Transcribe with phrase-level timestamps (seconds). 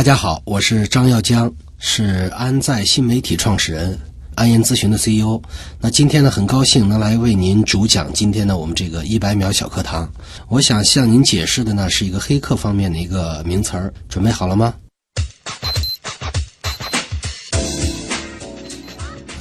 [0.00, 3.98] 大家好，我是张耀江，是安在新媒体创始人，
[4.34, 5.38] 安言咨询的 CEO。
[5.78, 10.10] 那今天呢，很高兴能来为您主讲今天的我们这个一百秒小课堂。
[10.48, 14.72] 我想向您解释的呢，是一个黑客方面的一个名词儿，准备好了吗？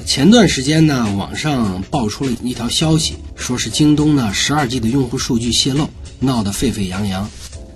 [0.06, 5.90] 前段时间呢，网上爆出了一条消息，说是京东呢十二 G 的用户数据泄露，
[6.20, 7.30] 闹得沸沸扬扬。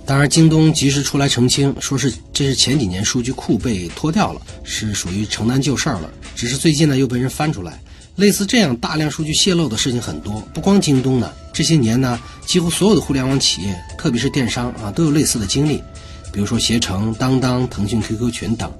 [0.06, 6.10] 当然，京东及时出来澄清，说是这是前几年数据库被脱掉了，是属于承担旧事儿了。
[6.36, 7.80] 只是最近呢又被人翻出来，
[8.16, 15.82] 类似这样大量数据泄露的事情很多，不光京东呢，这些年呢几乎所有的互联网企业，特别是电商啊，都有类似的经历。
[16.30, 18.70] 比如说携程、当当、腾讯 QQ 群等。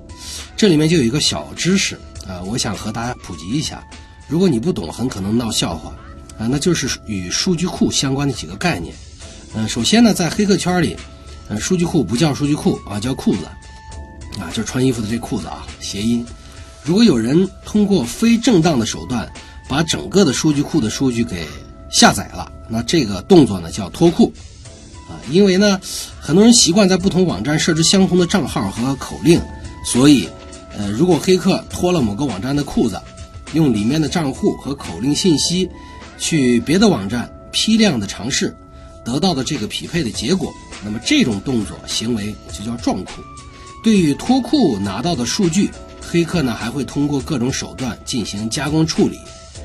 [0.57, 3.83] 这里面就有一个小知识啊，我想和大家普及一下。
[4.29, 5.97] 如果你不懂，很可能闹笑话
[6.39, 8.95] 啊，那就是与数据库相关的几个概念。
[9.55, 10.95] 嗯，首先呢，在黑客圈里。
[11.49, 13.45] 呃，数据库不叫数据库啊，叫裤子，
[14.41, 16.25] 啊，就是穿衣服的这裤子啊，谐音。
[16.83, 19.31] 如果有人通过非正当的手段
[19.69, 21.47] 把整个的数据库的数据给
[21.91, 24.33] 下载了，那这个动作呢叫脱库，
[25.09, 25.81] 啊，因为呢，
[26.21, 29.41] 很多人习惯在不同网站设置相同的账号和口令，
[29.85, 30.29] 所以，
[30.77, 33.01] 呃，如果黑客脱了某个网站的裤子，
[33.53, 35.71] 用里面的账户和口令信息
[36.19, 38.55] 去别的网站批量的尝试，
[39.05, 40.53] 得到的这个匹配的结果。
[40.83, 43.13] 那么这种动作行为就叫撞库。
[43.83, 49.19] 对于脱库拿到的数据，黑客呢还会通过各种手段进行加工处理。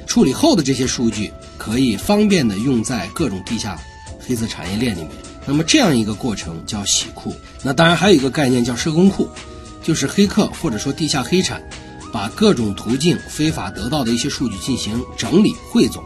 [0.05, 3.79] 处理后的这些数据可以方便的用在各种地下
[4.19, 5.11] 黑色产业链里面。
[5.45, 7.33] 那么这样一个过程叫洗库。
[7.63, 9.29] 那当然还有一个概念叫社工库，
[9.83, 11.61] 就是黑客或者说地下黑产
[12.11, 16.03] 把各种途径非法得到的一些数据进行整理汇总，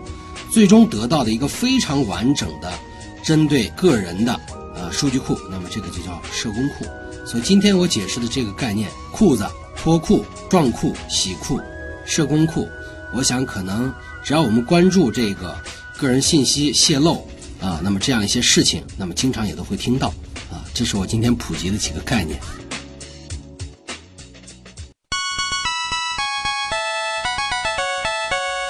[0.52, 2.72] 最终得到的一个非常完整的
[3.24, 4.40] 针对个人的。
[4.76, 6.86] 呃，数据库，那么这个就叫社工库。
[7.28, 11.62] 所以今天我解释的这个概念，裤子脱库、撞库、洗库、
[12.08, 12.68] 社工库，
[13.14, 13.94] 我想可能
[14.24, 15.56] 只要我们关注这个
[15.96, 17.28] 个人信息泄露
[17.62, 20.08] 啊，那么这样一些事情，那么经常也都会听到
[20.52, 20.66] 啊。
[20.74, 22.40] 这是我今天普及的几个概念。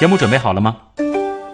[0.02, 0.76] 节目准备好了吗？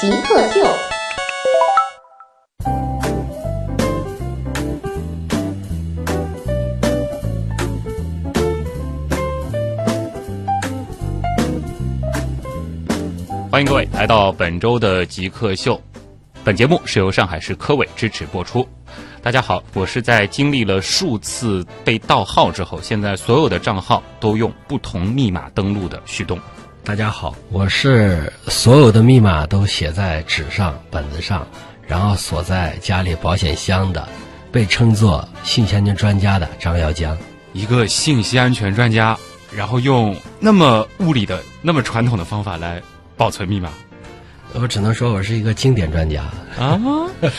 [0.00, 0.60] 极客秀。
[13.50, 15.78] 欢迎各位来到本周的极客秀，
[16.42, 18.66] 本节目是由上海市科委支持播出。
[19.20, 26.38] 大家好，我是在经历了数次被盗号之后，现在所有的账号都用不同密码登录的旭东。
[26.82, 31.46] 大家好，我是所有的密码都写在纸上本子上，
[31.86, 34.08] 然后锁在家里保险箱的，
[34.50, 37.16] 被称作信息安全专家的张耀江。
[37.52, 39.16] 一个信息安全专家，
[39.54, 42.82] 然后用那么物理的、那么传统的方法来。
[43.16, 43.68] 保存密码，
[44.54, 46.22] 我只能说我是一个经典专家
[46.58, 46.78] 啊。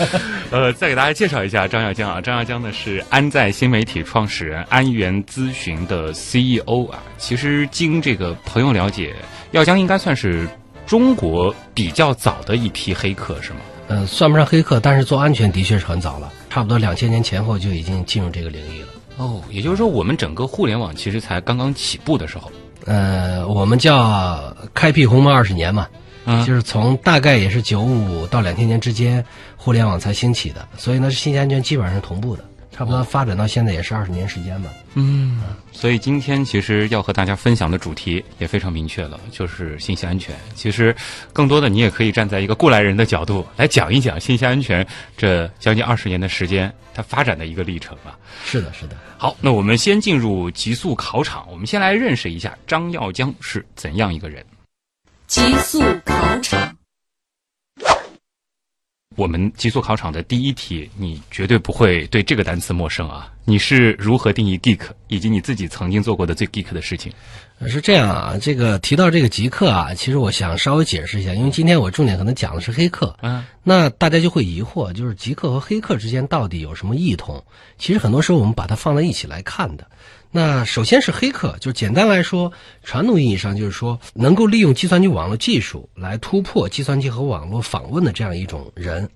[0.52, 7.00] 呃，再给大家介绍一下张耀江啊，张耀江呢是安在新媒体创始人、安源咨询的 CEO 啊。
[7.18, 9.16] 其实经这个朋友了解，
[9.52, 10.48] 耀江应该算是
[10.86, 13.60] 中国比较早的一批黑客，是吗？
[13.88, 18.88] 呃，算不上黑客，但是做安全的确是很早了，差不多两千年前后就已经进入这个领域了。
[19.18, 22.52] 哦，也就是说，我们整个互联网其实才刚刚起步的时候。
[22.86, 25.88] 呃，我们叫开辟鸿蒙二十年嘛，
[26.46, 29.24] 就是从大概也是九五到两千年之间，
[29.58, 34.70] 互联网才兴起的，所以呢，信息安全基本上是同步的，差不多发展到现在也是二十年时间吧。
[34.94, 35.42] 嗯，
[35.72, 40.36] 所以今天其实要和大家分享的主题也非常明确了，就是信息安全。
[40.54, 40.96] 其实
[41.32, 44.86] 更多的你也可以站在一个过来人的角度来讲一讲信息安全
[45.16, 48.20] 这将近二十年的时间它发展的一个历程吧。
[48.44, 48.98] 是的，是的。
[49.18, 51.48] 好，那我们先进入极速考场。
[51.50, 54.46] 我们先来认识一下张耀江是怎样一个人。
[55.32, 56.76] 极速考场，
[59.16, 63.32] 我们极速考场的第一题，你绝对不会对这个单词陌生啊！
[63.46, 67.14] 你是如何定义 geek，以及你自己曾经做过的最 geek 的事情？
[67.66, 77.46] 是这样啊，这个提到这个极客啊，其实我想稍微解释一下，因为今天我重点可能讲的是黑客，嗯，那大家就会疑惑，就是极客和黑客之间到底有什么异同？
[77.78, 79.90] 其实很多时候我们把它放在一起来看的。
[80.34, 89.10] 那首先是黑客，就简单来说，传统意义上就是说能够利用计算机网络技术来突破计算机和网络访问的这样一种人。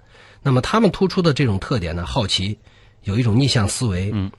[0.44, 2.60] 那么他们突出的这种特点呢，好奇，
[3.04, 4.30] 有一种逆向思维，嗯，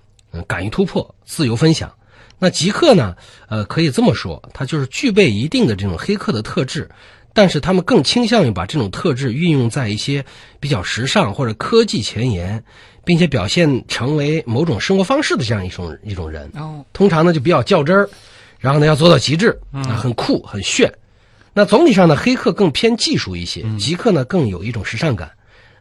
[0.46, 1.94] 敢于突破，自由分享。
[2.38, 3.16] 那极客呢，
[3.48, 6.90] 呃，可以这么说，他就是具备一定的这种黑客的特质。
[7.32, 10.24] 但是他们更倾向于把这种特质运用在一些
[10.58, 12.64] 比较时尚或者科技前沿，
[13.06, 16.50] 并且表现成为某种生活方式的这样一种一种人。
[16.56, 18.10] 哦，通常呢就比较较真儿，
[18.58, 20.92] 然后呢要做到极致，啊，很酷很炫。
[21.54, 25.30] 那总体上呢，黑客更偏技术一些，极客呢更有一种时尚感。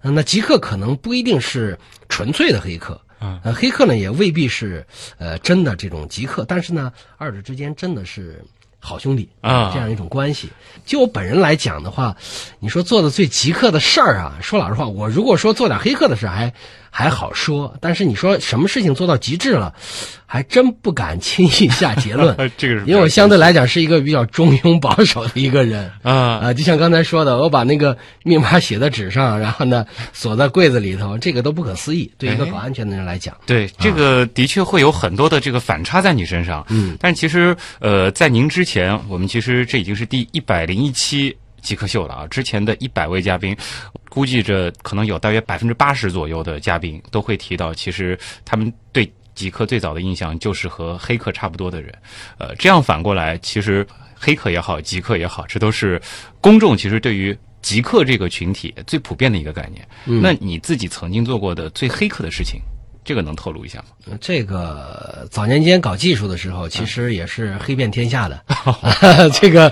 [0.03, 1.77] 嗯，那极客可能不一定是
[2.07, 3.01] 纯粹的黑客，
[3.43, 4.85] 呃，黑客呢也未必是
[5.17, 8.45] 呃真的这种极客，但是呢，二者之间真的是。
[8.77, 10.47] 好兄弟啊，这样一种关系。
[10.85, 12.15] 就我本人来讲的话，
[12.59, 16.53] 你说做的最极客的事儿啊，说老实话，我如果说做点黑客的事还
[16.97, 19.73] 还好说，但是你说什么事情做到极致了？
[20.25, 32.09] 还真不敢轻易下结论， 这个是因为我相对来讲是一个比较中庸保守的一个人啊啊，就像刚才说的，我把那个密码写在纸上，然后呢锁在柜子里头，这个都不可思议。
[32.17, 36.65] 对一个搞安全的人来讲，对这个的确会有很多的这个反差在你身上。
[36.69, 42.27] 嗯，但其实呃，在您之前，我们其实这已经是第一百零一期极客秀了啊。
[42.27, 43.55] 之前的一百位嘉宾，
[44.15, 49.11] 估计着可能有大约百分之八十左右的嘉宾都会提到，其实他们对。
[49.35, 51.93] 极客最早的印象就是和黑客差不多的人，
[52.37, 53.85] 呃，这样反过来，其实
[54.17, 56.01] 黑客也好，极客也好，这都是
[56.39, 59.85] 公众其实对于极客这个群体最普遍的一个概念。
[60.05, 62.61] 那你自己曾经做过的最黑客的事情，
[63.05, 64.17] 这个能透露一下吗？
[64.19, 68.43] 这个早年间搞技术的时候，其实也是黑遍天下的。
[69.39, 69.71] 这个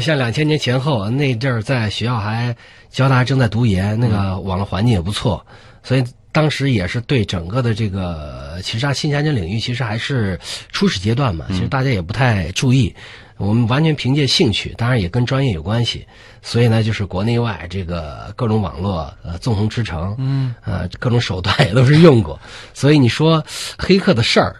[0.00, 2.56] 像两千年前后那阵儿，在学校还
[2.90, 5.46] 交大正在读研，那个网络环境也不错，
[5.84, 6.04] 所以。
[6.32, 10.38] 当时也是对整个的这个，其实啊，信息安全领域其实还是
[10.70, 12.94] 初始阶段嘛，其实大家也不太注意。
[13.40, 16.06] 我们完全凭借兴趣，当然也跟专业有关系。
[16.42, 22.38] 所以呢，就是国内外这个各种网络呃纵横驰骋，嗯，呃各种手段也都是用过。
[22.74, 23.42] 所以你说
[23.78, 24.56] 黑客的事儿，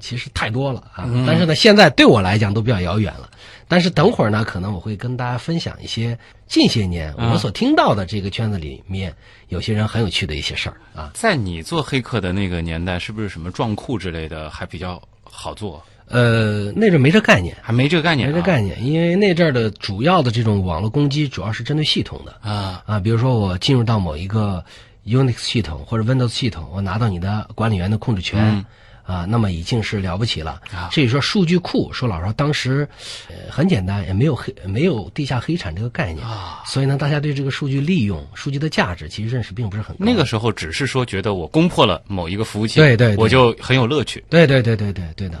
[0.00, 1.08] 其实太多了啊。
[1.24, 3.30] 但是呢，现在对我来讲都比较遥远了。
[3.68, 9.12] 但是等会儿呢，可能我会跟大家分享一些近些年我所听到的这个圈子里面
[9.48, 11.10] 有些人很有趣的一些事儿啊。
[11.14, 15.82] 在你做黑客的那个年代，是不是什么撞库之类的还比较好做？
[16.08, 24.64] 呃，那阵没这概念，还没这个概念，没这概念，因为那阵儿的主要的这种网络攻击主要是针对系统的啊啊，比如说我进入到某一个
[25.06, 28.64] Unix 系统或者 Windows 系统，我拿到你的管理员的控制权。
[29.06, 30.60] 啊，那么已经是了不起了。
[30.90, 32.88] 至于说数据库，说老实话，当时，
[33.28, 36.60] 呃，很简单，也没有黑，没有地下黑产这个概念啊。
[36.66, 40.04] 所以呢，大家对这个数据利用、数据的价值，其实认识并不是很高。
[40.04, 44.24] 那个时候只是说觉得我攻破了某一个服务器，对对，我就很有乐趣。
[44.28, 45.38] 对对对对对对的。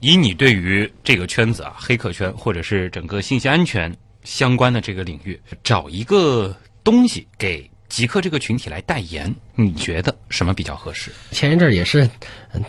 [0.00, 7.68] 以你对于这个圈子啊，黑客圈或者是整个信息安全相关的这个领域，找一个东西给。
[7.88, 11.10] 极客这个群体来代言，你觉得什么比较合适？
[11.30, 12.06] 前一阵儿也是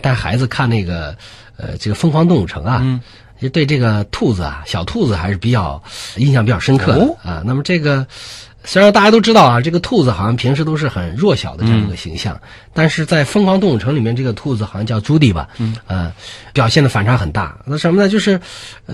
[0.00, 1.14] 带孩子看那个
[1.58, 2.98] 呃这个《疯狂动物城》啊，
[3.38, 5.80] 就对这个兔子啊小兔子还是比较
[6.16, 7.42] 印象比较深刻的啊。
[7.44, 8.06] 那么这个
[8.64, 12.40] 虽然大家都知道啊，这个兔子好像平时都是很弱小的这样一个形象，
[12.72, 16.12] 但是在《疯狂动物城》里面，这个兔子好像叫朱迪吧，嗯，呃，
[16.52, 17.58] 表现的反差很大。
[17.64, 18.08] 那什么呢？
[18.08, 18.40] 就是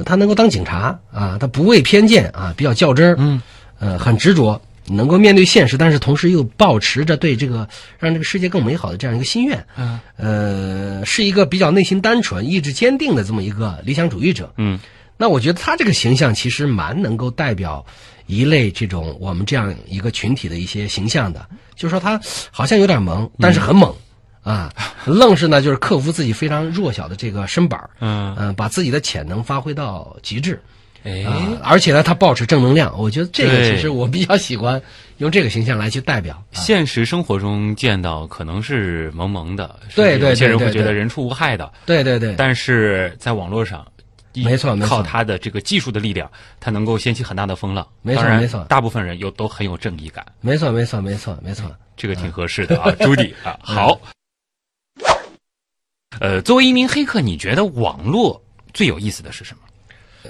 [0.04, 3.42] 他能够当警察啊，他不畏偏见啊，比较较真儿，嗯，
[3.78, 4.61] 呃，很执着。
[4.88, 7.68] 能够面对现实，但是同时又保持着对这个
[7.99, 14.78] 让这个世界更美好的这样一个心愿，嗯，呃，是一个比较内心单纯、意志坚定的这么一个理想主义者，嗯，
[15.16, 17.85] 那我觉得他这个形象其实蛮能够代表
[18.26, 23.95] 一类这种我们这样一个群体的一些形象的，就是说他好像有点萌，但是很猛，
[24.42, 24.73] 啊，
[25.06, 30.61] 愣是呢就是克服自己非常弱小的这个身板嗯嗯，把自己的潜能发挥到极致。
[31.04, 31.25] 哎，
[31.62, 34.83] 而且呢，他保持正能量，我觉得这个其实我比较喜欢
[35.18, 36.42] 用这个形象来去代表。
[36.50, 42.35] 现实生活中见到可能是萌萌的，对对，有些人会觉得人畜无害的，对对对。
[42.37, 43.87] 但是在网络上，
[44.45, 47.87] 没错，靠他的这个技术的力量，他能够掀起很大的风浪。
[48.02, 50.25] 没错没错，大部分人又都很有正义感。
[50.40, 53.99] 没错没错没错没错，这个挺合适的啊， 朱迪啊，好。
[56.21, 59.62] 呃，作为一名黑客，你觉得网络最有意思的是什么？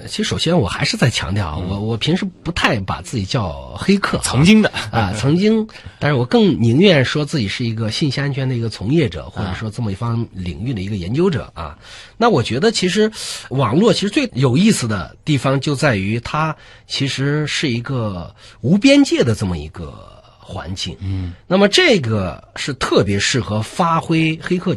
[0.01, 5.67] 呃其实首先我还是在强调啊，我我平时不太把自己叫黑客啊，曾经的啊， 曾经，
[5.99, 11.77] 但是我更宁愿说自己是一个信息安全的一个从业者，或者说这么一方领域的一个研究者啊。
[12.17, 13.11] 那我觉得其实
[13.49, 16.55] 网络其实最有意思的地方就在于它
[16.87, 19.93] 其实是一个无边界的这么一个
[20.39, 20.95] 环境。
[20.99, 24.75] 嗯，那么这个是特别适合发挥黑客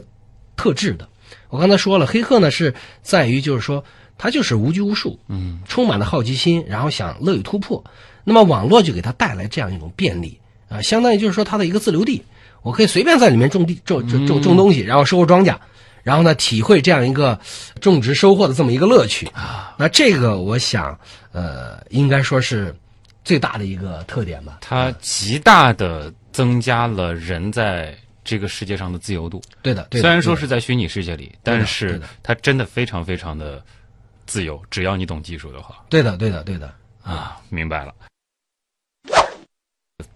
[0.56, 1.08] 特质的。
[1.48, 2.72] 我刚才说了，黑客呢是
[3.02, 3.82] 在于就是说
[4.20, 7.82] 他就是无拘无束，嗯，充满了好奇心，然后想乐于突破。
[8.22, 12.22] 那么网络就给他带来这样一种便利啊、相当于就是说他的一个自留地，
[12.60, 15.56] 我可以随便在里面种地、种种种种东西，然后收获庄稼，
[16.02, 17.40] 然后呢体会这样一个
[17.80, 19.74] 种植收获的这么一个乐趣啊。
[19.78, 20.96] 那这个我想，
[21.32, 22.76] 呃，应该说是
[23.24, 24.58] 最大的一个特点吧。
[24.60, 29.42] 它极大的增加了人在这个世界上的自由度。
[29.62, 33.60] 对的，对的虽然说是在虚拟世界里，但是它真的非常非常的
[34.30, 36.72] 自由，只要你懂技术的话对的，对的，对的。
[37.02, 37.92] 啊，明白了。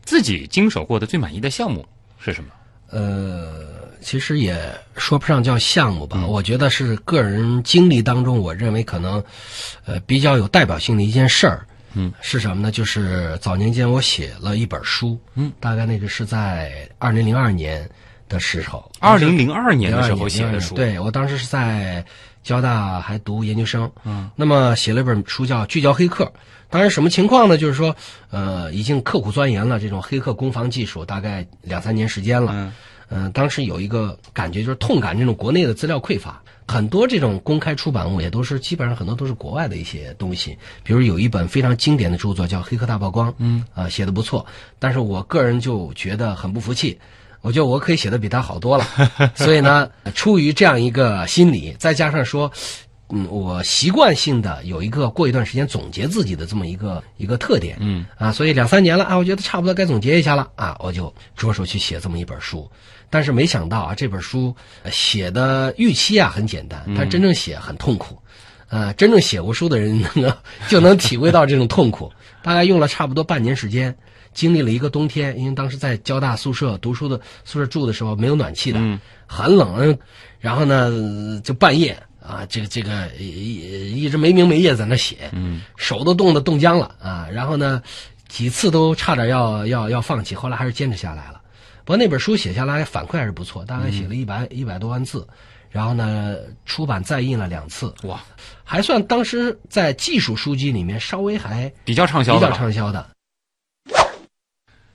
[0.04, 1.84] 自己经手过的最满意的项目
[2.20, 2.50] 是什么？
[2.90, 4.56] 呃，其实也
[4.96, 9.20] 说不上叫项目吧，我觉得是个人经历当中，我认为可能，
[9.84, 11.66] 呃，比较有代表性的一件事儿。
[11.94, 12.70] 嗯，是什么呢？
[12.70, 17.90] 就是早年间我写了一本书，嗯，大概那个是在二零零二年
[18.28, 22.04] 的时候，二零零二年的时候写的书，对我当时是在
[22.44, 26.24] 交大还读研究生，嗯，那么写了一本书叫《聚焦黑客》。
[26.70, 27.56] 当然，什么情况呢？
[27.56, 27.94] 就是说，
[28.30, 32.52] 呃，已经刻苦钻研了这种黑客攻防技术，大概两三年时间了。
[32.54, 32.72] 嗯
[33.10, 40.58] 嗯、当时有一个感觉，就是痛感这种国内的资料匮乏，很多这种公开出版物也都是基本上很多都是国外的一些东西。
[40.82, 44.44] 比如有一本非常经典的著作叫《黑客大曝光》，嗯，啊、写的不错，
[44.78, 46.98] 但是我个人就觉得很不服气。
[47.44, 48.86] 我觉得我可以写的比他好多了，
[49.36, 52.50] 所以呢，出于这样一个心理，再加上说，
[53.10, 62.66] 嗯，我习惯性的有一个过一段时间总结自己的这么一个一个特点，嗯啊，所以两三年了啊，我觉得差不多该总结一下了啊，我就着手去写这么一本书。
[63.10, 68.18] 但是没想到啊，这本书呃写的预期啊很简单，但真正写很痛苦。
[68.70, 70.02] 呃，真正写过书的人
[70.66, 72.10] 就能体会到这种痛苦。
[72.42, 73.94] 大概用了差不多半年时间，
[74.34, 79.96] 经历了一个冬天，因为当时在交大宿舍读书的宿舍住的时候没有暖气的，嗯很冷。
[80.40, 87.26] 然后呢，就半夜啊，这个这个一一直没明没夜在那写，嗯手都冻得冻僵了啊。
[87.32, 87.82] 然后呢，
[88.28, 91.40] 几次都差点要要要放弃，后来还是坚持下来了。
[91.84, 95.26] 不过那本书写下来反馈还是不错，大概写了一百一百多万字，
[95.70, 96.36] 然后呢，
[96.66, 98.22] 出版再印了两次，哇，
[98.64, 102.56] 还算当时在技术书籍里面稍微还比较畅比较销的了。
[102.56, 103.13] 畅销的。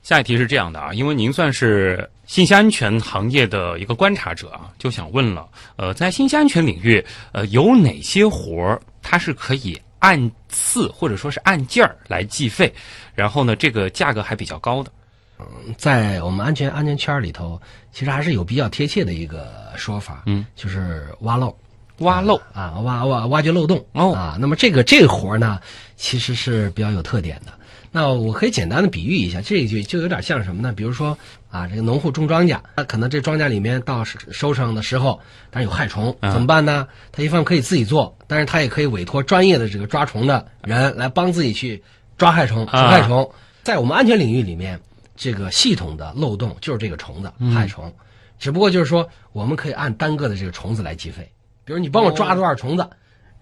[0.02, 12.74] 下一题是这样的啊，因为您算是信息安全行业的一个观察者啊，就想问了，呃，在信息安全领域，呃，有哪些活儿它是可以按次或者说是按件儿来计费，
[13.14, 14.92] 然后呢，这个价格还比较高的？
[15.40, 17.62] 嗯在我们安全安全圈里头，
[17.94, 21.56] 其实还是有比较贴切的一个说法，嗯，就是挖漏
[22.00, 24.38] 挖漏啊，挖挖挖掘漏洞哦啊。
[24.40, 25.60] 那么这个这个活儿呢，
[25.96, 27.54] 其实是比较有特点的。
[27.92, 30.72] 那我可以简单的比喻一下，这一句就有点像什么呢？
[30.72, 31.18] 比如说
[31.50, 35.20] 啊，这个农户种庄稼，那可能这庄稼里面到收收成的时候，
[35.50, 36.88] 但是有害虫，啊怎么办呢？
[37.12, 41.84] 他一方面可以自己做，但是他也可以委托专业的这个抓虫的人来帮自己去
[42.18, 43.32] 抓害虫、除啊害虫。
[43.64, 44.80] 在我们安全领域里面，
[45.16, 47.92] 这个系统的漏洞就是这个虫子害虫，
[48.38, 51.32] 只不过就是说我们可以按单个的这个虫子来计费，
[51.66, 52.88] 比如你帮我抓多少虫子，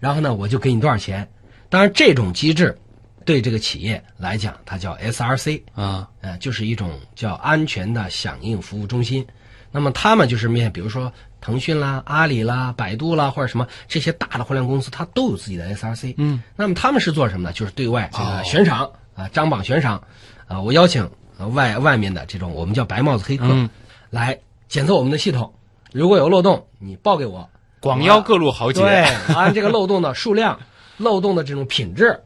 [0.00, 1.28] 然后呢我就给你多少钱。
[1.68, 2.78] 当然这种机制
[3.24, 9.26] 对这个企业来讲，它叫 SRC，啊，呃，就是一种叫安全的响应服务中心。
[9.70, 16.14] 那么他们就是面，比如说腾讯啦、阿里啦、百度啦，或者什么这些大的互联网公司，它都有自己的 SRC。
[16.16, 17.52] 嗯，那么他们是做什么呢？
[17.52, 20.02] 就是对外这哦个悬赏啊、张榜悬赏
[20.46, 23.68] 啊、我邀请呃外外面的这种我们叫白帽子黑客、嗯
[24.10, 25.52] 来检测我们的系统，
[25.92, 27.46] 如果有漏洞，你报给我，
[27.78, 28.80] 广邀各路豪杰。
[28.80, 29.02] 对，
[29.34, 30.58] 按这个漏洞的数量、
[30.96, 32.18] 漏洞的这种品质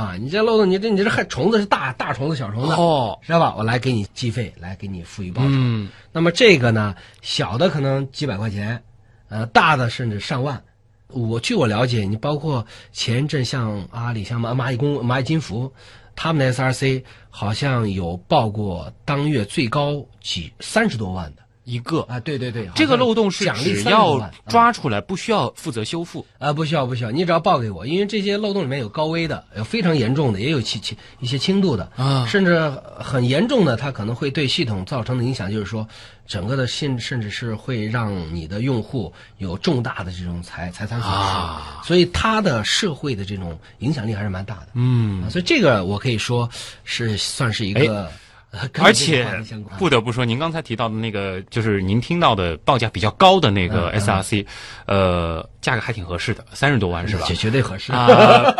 [0.00, 3.54] 啊，你这漏洞，你这你这害虫子是大大虫子、小虫子，哦，知道吧？
[3.58, 5.48] 我来给你计费，来给你付一报酬。
[5.50, 8.82] 嗯，那么这个呢，小的可能几百块钱，
[9.28, 10.62] 呃，大的甚至上万。
[11.08, 15.70] 我据我了解，你包括前一阵像阿里、像蚂蚂蚁工、蚂蚁金服，
[16.16, 21.42] 他们的 SRC 好像有报过当月最高几三十多万的。
[21.70, 22.00] 一个。
[22.08, 26.26] 啊，对对对，这个漏洞是奖励30只要抓出来，不需要负责修复。
[26.38, 35.86] 啊，不需要不需要，你只要报给我，因为这些漏洞里面有高危的，有非常严重的，也有轻轻一些轻度的啊甚至很严重的，它可能会对系统造成的影响，就是说
[36.26, 44.68] 整个的信甚至是会让你的用户有重大的这种财财产损失，啊所以它的社会的这种影响力还是蛮大的。
[44.74, 46.48] 嗯啊，所以这个我可以说
[46.84, 48.10] 是算是一个
[48.82, 49.24] 而且
[49.78, 54.44] 不得不说，您刚才提到的那个，就是您听到的报价比较高的那个嗯 SRC，、
[54.86, 57.24] 呃，价格还挺合适的，三十多万是吧？
[57.26, 57.34] 绝？
[57.34, 57.92] 绝对合适。
[57.92, 58.08] 啊、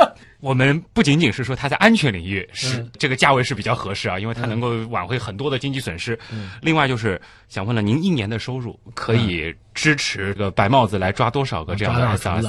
[0.38, 2.90] 我们不仅仅是说它在安全领域是、嗯。
[2.98, 6.16] 这个价位是比较合适啊，因为它能够挽回很多的经济损失。
[6.30, 6.52] 嗯。
[6.62, 12.48] 另外就是想问了，您一年的收入可以支持这个白帽子来抓多少个这样的 SRC？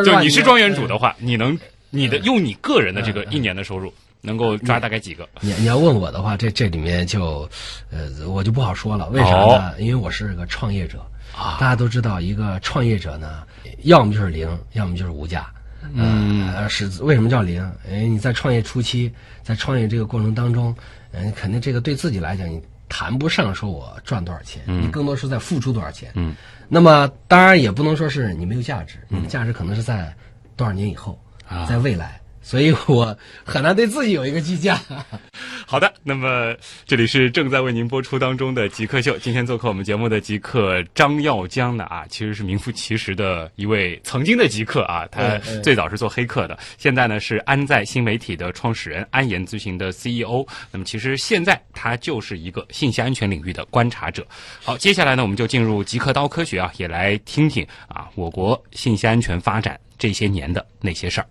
[0.04, 1.52] 就你是庄园主的话，你能
[1.90, 2.10] 你嗯。
[2.10, 3.92] 的用你个人的这个一年的收入
[4.26, 5.26] 能够抓大概几个？
[5.40, 7.48] 你你要问我的话，这这里面就，
[7.90, 9.08] 呃，我就不好说了。
[9.10, 9.80] 为啥哦呢？
[9.80, 10.98] 因为我是个创业者
[11.32, 11.56] 啊。
[11.60, 13.44] 大家都知道，一个创业者呢，
[13.84, 15.46] 要么就是零，要么就是无价。
[15.94, 17.62] 嗯，呃是为什么叫零？
[17.88, 19.12] 哎，你在创业初期，
[19.44, 20.74] 在创业这个过程当中，
[21.12, 26.10] 嗯、肯定这个对自己来讲，你谈不上说我赚多少钱，你更多是在付出多少钱。
[26.14, 26.34] 嗯，
[26.68, 30.12] 那么当然也不能说是你没有价值，你的价值可能是在
[30.56, 31.16] 多少年以后，
[31.46, 32.20] 啊在未来。
[32.46, 34.80] 所以我很难对自己有一个计价。
[35.66, 36.54] 好的，那么
[36.86, 39.18] 这里是正在为您播出当中的极客秀。
[39.18, 45.04] 今天做客我们节目的极客张耀江呢啊，其实是名副其实的一位曾经的极客啊。
[45.10, 50.46] 他最早是做黑客的，现在呢是安在新媒体的创始人，安研咨询的 CEO。
[50.70, 54.24] 那么其实现在他就是一个信息安全领域的观察者。
[54.62, 61.26] 好，接下来呢我们就进入极客刀科学啊，也来听听啊我国信息安全发展这些年的那些事儿。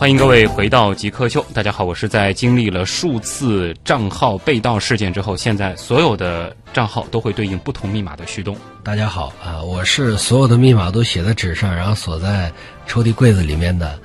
[0.00, 1.44] 欢迎各位回到极客秀。
[1.52, 8.56] 大家好，我是在经历了数次账号被盗事件之后，现在所有的账号都会对应不同密码的旭东。
[8.82, 12.50] 大家好啊，我是所有的密码都写在纸上，然后锁在
[12.86, 13.98] 抽屉柜子里面的，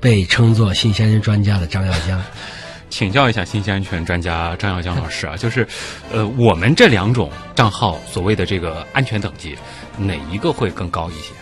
[0.00, 2.18] 被称作信息安全专家的张耀江。
[2.88, 5.68] 请教一下信息安全专家张耀江老师啊，就是，
[6.10, 9.54] 呃，我们这两种账号所谓的这个安全等级，
[9.98, 11.34] 哪一个会更高一些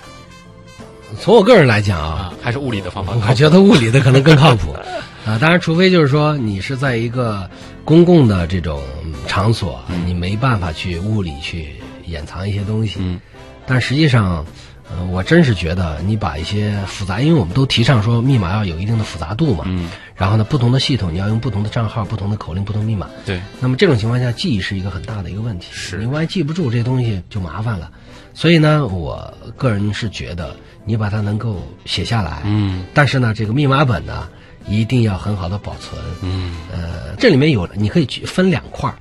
[1.21, 2.35] 从我个人来讲啊，啊？
[2.42, 4.73] 还是物理的方法我觉得物理的可能更靠谱
[5.26, 5.38] 啊。
[5.38, 7.49] 当然，除非就是说你是在一个
[7.85, 8.83] 公共的这种
[9.26, 11.75] 场所，你没办法去物理去
[12.07, 12.97] 掩藏一些东西。
[12.99, 13.21] 嗯，
[13.66, 14.45] 但实际上，
[14.90, 19.64] 呃，我真是觉得你把一些复杂，因为我们都提倡说密码要有一定的复杂度嘛。
[19.69, 23.08] 嗯，然后呢，不同的系统你要用不同的账号、不同的口令、不同密码。
[23.25, 25.69] 对，那么这种情况下，记忆是一个很大的一个问题。
[25.71, 27.89] 是你万一记不住这东西就麻烦了。
[28.34, 34.28] 所以呢，我个人是觉得你把它能够写下来，嗯但是呢，这个密码本呢
[34.66, 36.00] 一定要很好的保存。
[36.23, 38.97] 嗯呃，这里面有你可以去分两块儿，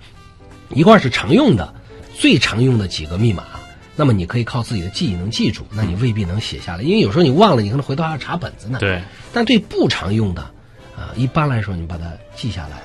[0.69, 1.73] 一块儿是常用的，
[2.13, 3.43] 最常用的几个密码。
[3.95, 8.79] 那么你可以靠自己的记忆能记住，那你未必能写下来，因为有时候你忘了，你可能回头还要查本子呢。。
[8.79, 9.01] 对
[9.33, 10.41] 但对不常用的，
[10.95, 12.81] 啊、一般来说你把它记下来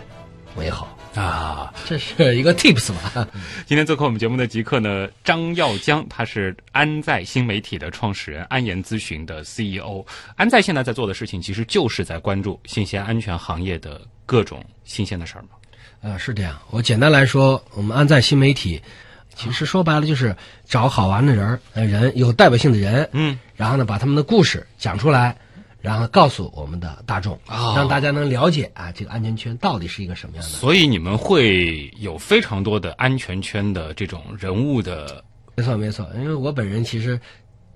[0.56, 0.95] 为好。
[1.20, 1.72] 啊。
[1.84, 3.26] 这是一个 tips 嘛。
[3.66, 10.04] 今天做客我们节目的极客呢，张耀江，他是安在新媒体的创始人，安研咨询的 CEO。
[10.36, 15.48] 安在现在在做的事情，其实就是在关注信息安全行业的各种新鲜的事儿嘛。
[16.02, 16.60] 呃，是这样。
[16.70, 18.80] 我简单来说，我们安在新媒体，
[19.34, 25.36] 其实说白了就是找好玩的人儿，呃，人有代表性的人，嗯，然后呢，把他们的故事讲出来，
[25.86, 30.48] 然后告诉我们的大众，哦让大家能了解啊，这个安全圈到底是一个什么样的。
[30.48, 35.22] 所以你们会有非常多的安全圈的这种人物的
[35.54, 37.20] 没错，没错，因为我本人其实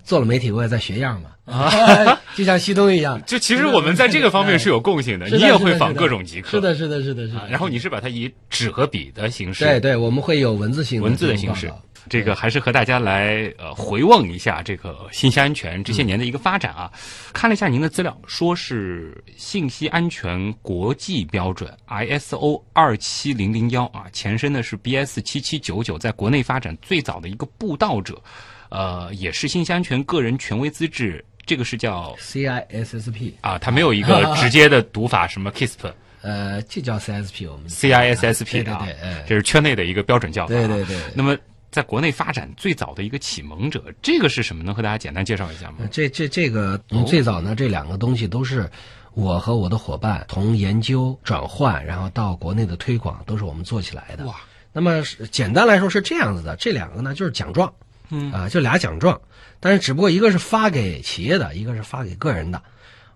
[0.03, 3.21] 做了媒体，我也在学样嘛，啊， 就像西东一样。
[3.25, 11.71] 就其实我们在这个方面是有共性的，你也会访是的是的各种极客，是的，是的，是的，是然后你是把它以纸和笔的形式，对对，我们会有文字性的文字的形式。
[12.11, 16.91] 这个还是和大家来呃回望一下这个信息安全这些年的一个发展啊。
[17.31, 28.21] 看了一下您的资料，说是信息安全国际标准 ISO 二七零零幺啊，前身呢是 BS 七七九九，在国内发展最早的一个布道者，
[28.67, 35.89] 呃，也是信息安全个人权威资质，这个是叫 CISSP，啊，它没有一个直接的读法，什么 KISP。
[36.21, 40.55] 呃，这叫 CSP，我们 CISSP 啊，对对这是圈内的一个标准叫法、啊。
[40.55, 41.35] 对对对那么，
[41.71, 44.63] 在国内发展最早的一个启蒙者，这个是什么？
[44.63, 45.77] 能和大家简单介绍一下吗？
[45.89, 48.69] 这这这个哦最早呢，这两个东西都是
[49.13, 54.25] 我和我的伙伴从研究转换，然后到国内的推广，都是我们做起来的。
[54.25, 54.35] 哇！
[54.73, 57.73] 那么是简单来说是这样子的，这两个呢就是奖状，
[58.09, 59.19] 嗯啊，就俩奖状，
[59.59, 62.61] 但是只不过一个是发给企业的，一个是发给个人的。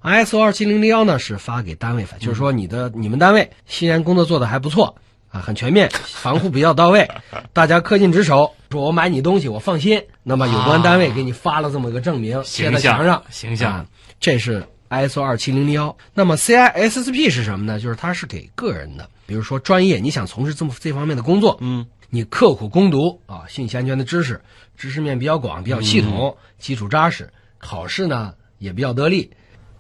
[0.02, 4.96] ISO 二七零零幺呢是发给单位的，就是说你的你们单位虽然工作做得还不错
[5.36, 7.06] 啊，很全面，防护比较到位，
[7.52, 13.86] 大家恪尽职守，说我买你东西我放心，那么有关单位给你发了这么一个证明，贴在墙上，形象啊，
[14.18, 15.98] 这是 ISO 二七零零幺。
[16.14, 17.78] 那么 CISSP 是什么呢？
[17.78, 24.40] 就是它是给个人的，比如说专业，你想从事这么这方面的工作，嗯，你刻苦攻读啊，信息安全的知识，
[24.78, 29.30] 知识面比较广，比较系统，基础扎实，考试呢也比较得力，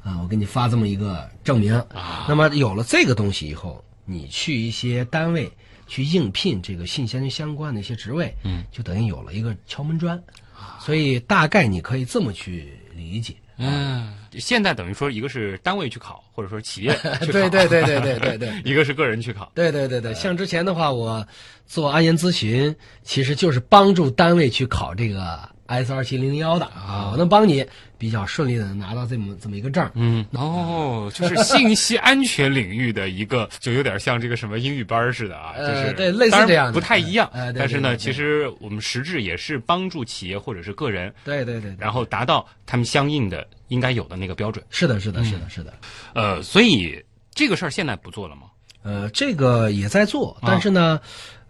[0.04, 1.74] 啊，我给你发这么一个证明。
[1.94, 5.52] 啊，那么有了这个东西以后，你去一些单位
[5.88, 10.22] 去应聘这个信息安全相关的一些职位，嗯，就等于有了一个敲门砖。
[10.80, 13.36] 所以大概你可以这么去理解。
[13.58, 18.62] 嗯，现在等于说一个是单位去考，或者说企业 去考，对对对对对对对。
[18.64, 19.52] 一个是个人去考。
[19.56, 21.26] 对对对对，像之前的话，我
[21.66, 27.66] 做安研咨询，其实就是帮助单位去考这个 S 二七零零幺的啊，我能帮你
[27.98, 29.92] 比较顺利的拿到这么这么一个证儿。
[29.96, 37.30] 嗯，哦，就是信息安全领域的一个，就有点像这个什么英语班似的啊，就呃是对类似这样的不太一样。
[37.34, 44.64] 呃但是呢，其实我们实质也是帮助企业或者是个人，对对对，对然后达到他们相应的应该有的那个标准。
[44.70, 45.74] 是的，是的，是的，是的。
[46.14, 48.44] 呃，所以这个事儿现在不做了吗？
[48.84, 51.00] 呃，这个也在做，但是呢，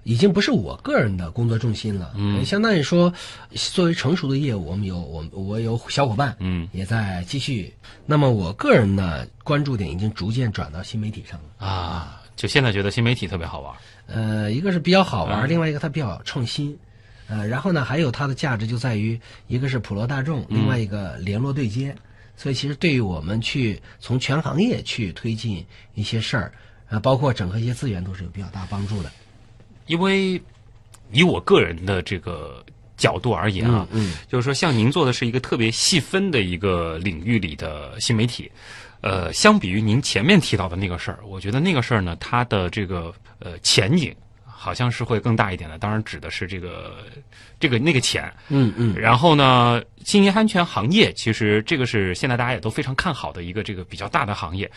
[0.06, 2.13] 已经不是我个人的工作重心了。
[2.15, 3.12] 嗯，相当于说，
[3.54, 7.74] 作为成熟的业务，我们有我我有小伙伴，嗯也在继续。
[8.06, 11.68] 那么我个人的，关注点已经逐渐转到新媒体上了。
[11.68, 13.76] 啊，就现在觉得新媒体特别好玩。
[14.06, 16.78] 呃，一个是比较好玩，嗯另外一个它比较创新。
[17.28, 21.96] 呃，然后呢，还有它的价值就在于，一个是普罗大众，另外一个联络对接。
[22.38, 25.65] 所以其实对于我们去从全行业去推进
[25.96, 26.52] 一些事儿，
[26.89, 29.12] 呃，包括整合一些资源，都是有比较大帮助的。
[29.88, 30.41] 因为
[31.12, 32.63] 以我个人的这个
[32.98, 38.50] 角度而言啊，嗯就是说像您做的是一个特别细分的一个领域里的新媒体，
[39.02, 45.78] 呃，相比于您前面提到的那个事儿，我觉得那个事儿呢，它的这个呃前景好像是会更大一点的。
[45.78, 46.95] 当然指的是这个
[47.60, 48.34] 这个那个钱。
[48.48, 54.69] 嗯嗯然后呢，信息安全行业其实这个是现在大家也都非常看好的一个这个比较大的行业。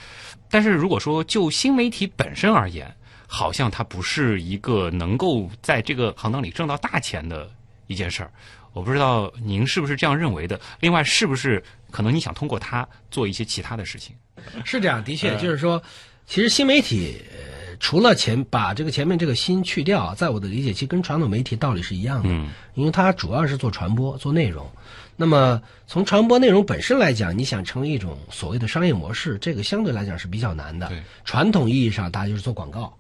[0.51, 2.93] 但是如果说就新媒体本身而言，
[3.29, 7.49] 好像它不是一个能够在这个行当里挣到大钱的
[7.87, 8.31] 一件事儿。
[8.73, 10.61] 我不知道您是不是这样认为的？
[10.81, 11.63] 另外，是不是
[11.93, 14.17] 可能你想通过它做一些其他的事情？
[14.65, 15.81] 是这样，的确就是说，
[16.27, 17.23] 其实新媒体。
[17.31, 24.69] 呃除了前把这个前面这个“新”去掉，在我的理解，其实跟传统媒体道理是一样的，嗯因为它主要是做传播、做内容。
[25.15, 31.01] 那么从传播内容本身来讲，你想成为一种所谓的商业模式，这个相对来讲是比较难的对。
[31.25, 32.93] 传统意义上，大家就是做广告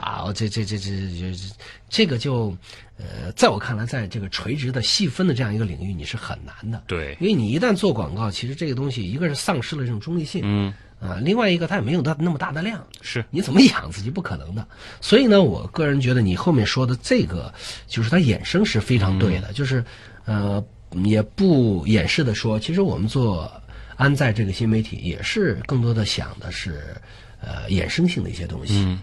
[0.00, 1.54] 啊，这这这这这这
[1.88, 2.56] 这个就
[2.96, 6.82] 呃，在我看来，在这个垂直的细分的这样一个领域，你是很难的。
[6.86, 14.66] 对，因为你一旦做广告，其实这个东西一个是丧失了这种中立性，嗯，啊，另外一个它也没有那那么大的量，是，你怎么养自己不可能的。
[15.00, 17.52] 所以呢，我个人觉得你后面说的这个，
[17.86, 19.84] 就是它衍生是非常对的，就是
[20.24, 20.62] 呃，
[21.04, 23.50] 也不掩饰的说，其实我们做
[23.96, 26.94] 安在这个新媒体，也是更多的想的是
[27.40, 28.74] 呃衍生性的一些东西。
[28.86, 29.00] 嗯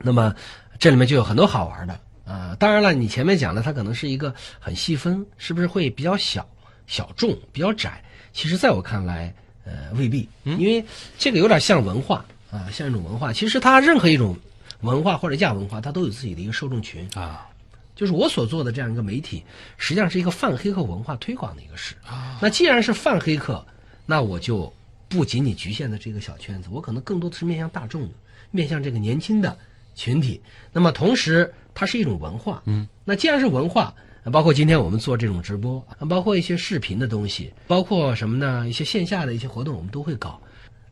[0.00, 0.34] 那么
[0.78, 6.44] 这里面就有很多好玩的啊、当然了，你前面讲的它可能是一个很细分，是不是会比较小、
[6.88, 8.02] 小众、比较窄？
[8.32, 9.32] 其实在我看来，
[9.64, 10.84] 呃，未必，因为
[11.16, 13.32] 这个有点像文化啊、像一种文化。
[13.32, 14.36] 其实它任何一种
[14.80, 17.08] 文化或者亚文化，它都有自己的一个受众群。
[17.14, 17.48] 啊，
[17.94, 19.44] 就是我所做的这样一个媒体，
[19.76, 21.94] 实际上是一个泛黑客文化推广的一个事。
[22.40, 23.64] 那既然是泛黑客，
[24.04, 24.72] 那我就
[25.08, 28.14] 不仅仅局限在这个小圈子，我可能更多的是面向大众的，
[28.50, 29.56] 面向这个年轻的
[29.96, 30.40] 群体。
[30.72, 32.62] 那么同时，它是一种文化。
[32.66, 33.92] 嗯，那既然是文化，
[34.30, 38.68] 包括今天我们做这种直播，包括一些视频的东西，包括什么呢？
[38.68, 40.40] 一些线下的一些活动，我们都会搞。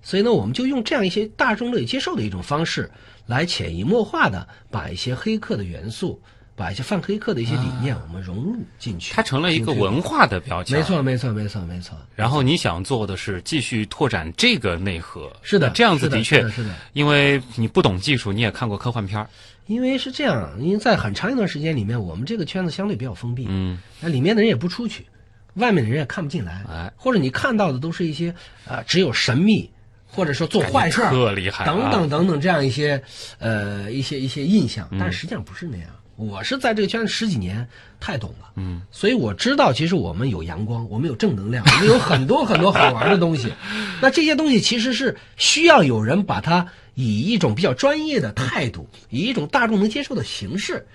[0.02, 2.90] 所以呢，我们就用这样一些大众乐意接受的一种方式，
[3.26, 6.20] 来潜移默化的把一些黑客的元素，
[6.56, 9.12] 把一些泛黑客的一些理念，我们融入进去。
[9.12, 10.78] 它成了一个文化的标签。
[10.78, 10.84] 没。
[10.84, 11.98] 错，没错，没错，没错。
[12.14, 19.28] 然后你想做的是继续拓展这个内核，是的这样子的确是的是的因为你不懂技术，你也看过科幻片儿，
[19.66, 25.06] 因为是这样，因为在很长一段时间里面，我们这个圈子相对比较封闭，嗯，那里面的人也不出去，
[25.54, 28.30] 外面的人也看不进来，哎，或者你看到的都是一些
[28.66, 29.68] 啊、呃只有神秘，
[30.06, 33.02] 或者说做坏事儿特厉害啊等等等等这样一些
[33.38, 35.88] 呃一些一些印象，嗯但实际上不是那样。
[36.16, 43.52] 我是在这个圈子十几年，太懂了，嗯，所以我知道，其实我们有阳光，我们有正能量，我们有很多很多好玩的东西。
[44.00, 50.86] 那这些东西其实是需要有人把它以一种比较专业的态度，以一种大众能接受的形式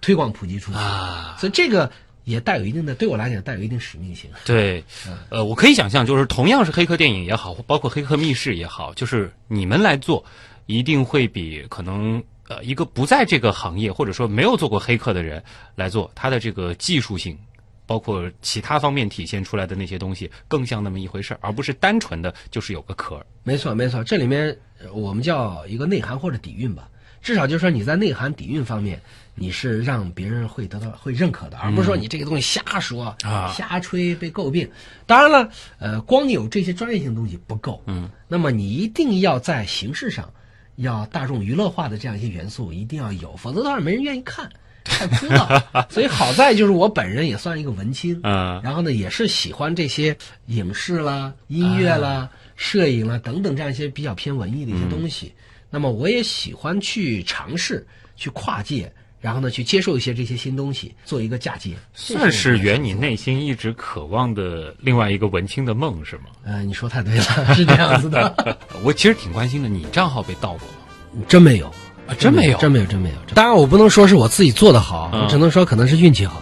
[0.00, 1.36] 推广普及出去啊。
[1.38, 1.90] 所以这个
[2.24, 4.28] 也带有一定的，对我来讲带有一定使命性。
[4.44, 4.84] 对，
[5.30, 10.22] 呃，我可以想象，就是同样是黑客电影也好，包括黑客密室也好，就是你们来做，
[10.66, 15.42] 一定会比可能呃一个不在这个行业或者说没有做过黑客的人
[15.74, 17.38] 来做，他的这个技术性，
[17.86, 23.26] 包括其他方面体现出来的那些东西，更像那么一回事儿，而不是单纯的就是有个壳儿。
[23.42, 26.88] 没错，没错，这里面呃我们叫一个内涵或者底蕴吧。
[27.22, 29.00] 至少就是说你在内涵底蕴方面，
[29.34, 34.70] 你是让别人会得到会认可的，而不是说你这个东西瞎说啊瞎吹被诟病。
[35.06, 40.32] 当然了，呃，光有这些专业性东西不够，嗯，那么你一定要在形式上
[40.76, 44.48] 要大众娱乐化的这样一些元素一定要有，否则的话没人愿意看，
[44.84, 45.62] 太枯燥。
[45.90, 55.32] 所以好在就是我本人也算一个文青，嗯然后呢，也是喜欢这些影视啦、音乐啦、摄影啦等等这样一些比较偏文艺的一些东西。
[55.68, 66.24] 那么我也喜欢去尝试、去跨界，然后呢，去接受一些这些新东西，做一个嫁接，算是圆你内心一直渴望的另外一个文青的梦，是吗？
[66.44, 67.24] 呃，你说太对了，
[67.54, 71.24] 是这样子的， 我其实挺关心的，你账号被盗过吗？
[71.28, 71.66] 真没有。
[72.06, 73.16] 啊，真没有，真没有，真没有。
[73.34, 76.36] 当然，我不能说是我自己做的好，嗯我只能说可能是运气好。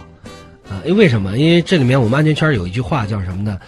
[0.69, 1.35] 啊，因为为什么？
[1.39, 3.59] 因为这里面我们安全圈有一句话叫什么呢？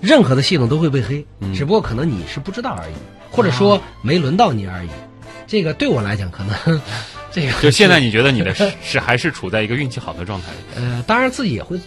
[0.00, 2.92] 任何的系统都会被黑，嗯只不过可能你是不知道而已，
[3.32, 4.88] 或者说没轮到你而已。
[5.48, 6.80] 这个对我来讲，可能
[7.32, 10.58] 这个就现在你觉得你的是是还是处在一个运气好的状态里？
[10.76, 11.78] 呃，当然自己也会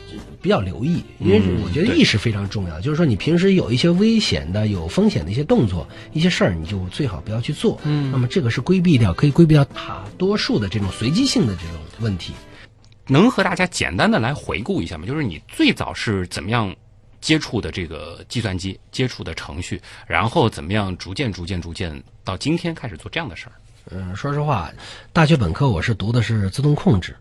[0.42, 2.80] 比较留意，因为嗯我觉得意识非常重要。
[2.80, 7.80] 就是说，你平时有一些危险的、有风险的一些动作、一些事儿，你就最好不要去做。
[7.84, 12.34] 嗯那么这个是规避掉，可以规避掉大多数的这种随机性的这种问题。
[13.08, 15.06] 能和大家简单的来回顾一下吗？
[15.06, 16.74] 就是你最早是怎么样
[17.20, 23.52] 接触的这个计算机，接触的程序，然后怎么样逐渐、逐渐、逐渐到今天开始做这样的事儿？
[23.96, 24.72] 嗯，说实话，
[25.12, 27.16] 大学本科我是读的是自动控制，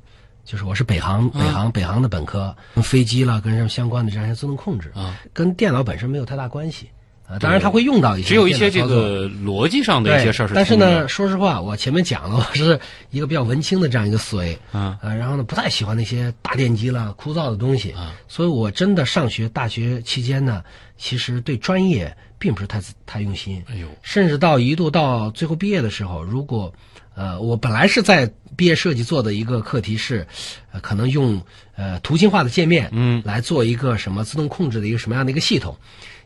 [0.44, 6.88] 就是我是北航北航、北航的本科，跟飞机了，跟什么相关的这样一些自动控制啊，跟电脑本身没有太大关系
[7.28, 7.38] 啊。
[7.38, 12.78] 当然，它会用到一些只有一些这个逻辑上的一些事但是呢，说实话，我前面讲了，我是
[13.10, 20.62] 一个比较文青的这样一个思维，嗯呃，然后呢，不太喜欢那些大电机了、枯燥的东西，啊所以我真的上学大学期间呢，
[20.96, 26.74] 其实对专业并不是太太用心，哎呦，甚至到一度到最后毕业的时候，如果
[27.14, 30.26] 呃，我本来是在毕业设计做的一个课题是，
[30.72, 31.40] 呃，可能用
[31.76, 35.76] 呃图形化的界面，嗯来做一个什么自动控制的一个什么样的一个系统。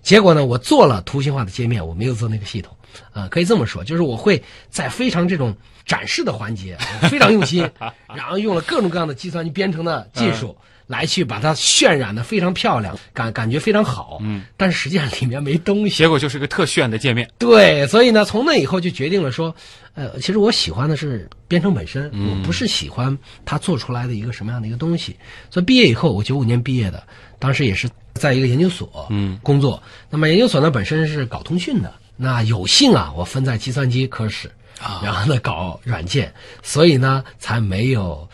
[0.00, 2.74] 结果呢，我做了图形化的界面，我没有做那个系统，
[3.12, 6.78] 啊、可以这么说，就是我会在非常这种展示的环节
[7.10, 7.68] 非常用心，
[8.08, 10.56] 然后用了各种各样的计算机编程的技术。
[10.86, 17.28] 来去把它渲染的非常漂亮，感感觉非常好，嗯，但是实际上里面没东西，结果就是个特炫的界面。
[17.38, 19.54] 对，所以呢，从那以后就决定了说，
[19.94, 25.16] 呃，其实我喜欢的是编程本身，我不是喜欢它做出来的一个什么样的一个东西。
[25.50, 27.02] 所以毕业以后，我九五年毕业的，
[27.40, 29.82] 当时也是在一个研究所嗯工作。
[30.08, 38.28] 那么研究所呢本身是搞通讯的，那有幸啊，我分在计算机科室，啊然后呢搞软件，所以呢才没有。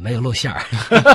[0.00, 0.62] 呃，没有露馅儿。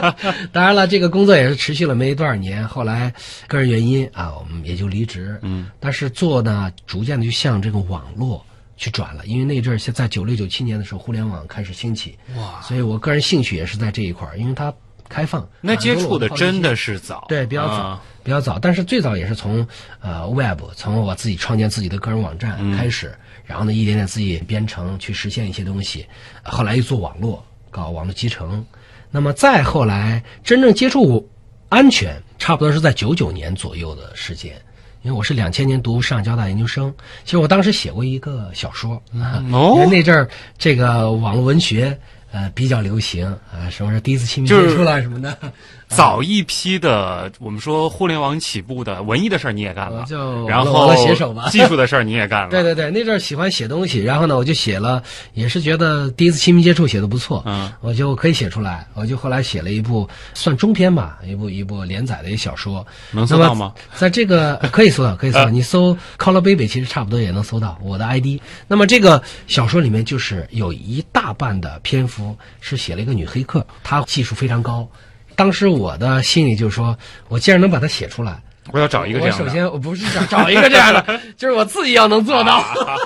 [0.53, 3.13] 当然了，这个工作也是持续了没多少年，后来
[3.47, 5.39] 个人原因啊，我们也就离职。
[5.41, 8.45] 嗯，但是做呢，逐渐的就向这个网络
[8.77, 14.73] 去转了，因为那阵儿是在九六九七年的时候，互联网开始兴起，哇，所以我个人兴趣也是在这一块儿，因为它
[15.09, 15.47] 开放。
[15.61, 16.93] 那接触的真的是。
[16.93, 19.67] 是早，对，比较早，啊比较早，但是最早也是从
[19.99, 26.05] 呃 Web，从我自己创建自己的个人网站嗯开始，然后呢一点点自己编程去实现一些东西，
[26.43, 27.43] 后来又做网络，
[27.75, 28.65] 搞网络集成，
[29.11, 31.29] 那么再后来真正接触
[31.67, 34.53] 安全，差不多是在九九年左右的时间。
[35.01, 36.91] 因为我是两千年读上交大研究生，
[37.25, 41.99] 其实我当时写过一个小说，啊哦因为那阵儿这个网络文学
[42.31, 45.37] 呃比较流行啊，什么是第一次亲密接触啦什么的，
[45.87, 55.01] 早一批的，我们说互联网起步的文艺的事儿你也干了，就然网后络写手吧技术的事儿你也干了， 对对对，那阵儿喜欢写东西，然后呢，我就写了，
[55.33, 63.73] 也是觉得第一次亲密接触写的不错，嗯，我就可以写出来，我就后来写了一部算中篇吧，一部一部连载的一小说，能搜到吗？
[63.95, 68.41] 在这个可以搜到， 可以搜到，你搜 “color baby” 其实差不多也能搜到我的 ID。
[68.67, 74.87] 那么这个小说里面就是有一大半的篇幅是写了一个女黑客，她技术非常高。
[75.35, 78.39] 当时我的心里就说，我既然能把它写出来，
[78.71, 79.45] 我要找一个这样的。
[79.45, 82.63] 首先我不是想找一个这样的， 就是我自己要能做到，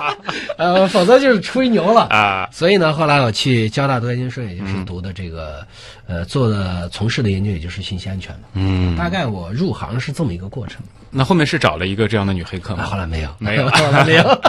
[0.58, 2.08] 呃，否则就是吹牛了。
[2.10, 5.66] 啊，所以呢，后来我去交大读研究生，也就是读的这个，
[6.08, 8.42] 呃，做的从事的研究，也就是信息安全的。
[8.54, 10.82] 嗯，大概我入行是这么一个过程。
[11.12, 12.84] 那后面是找了一个这样的女黑客啊，吗？
[12.86, 14.42] 后来没有，没有 后来没有。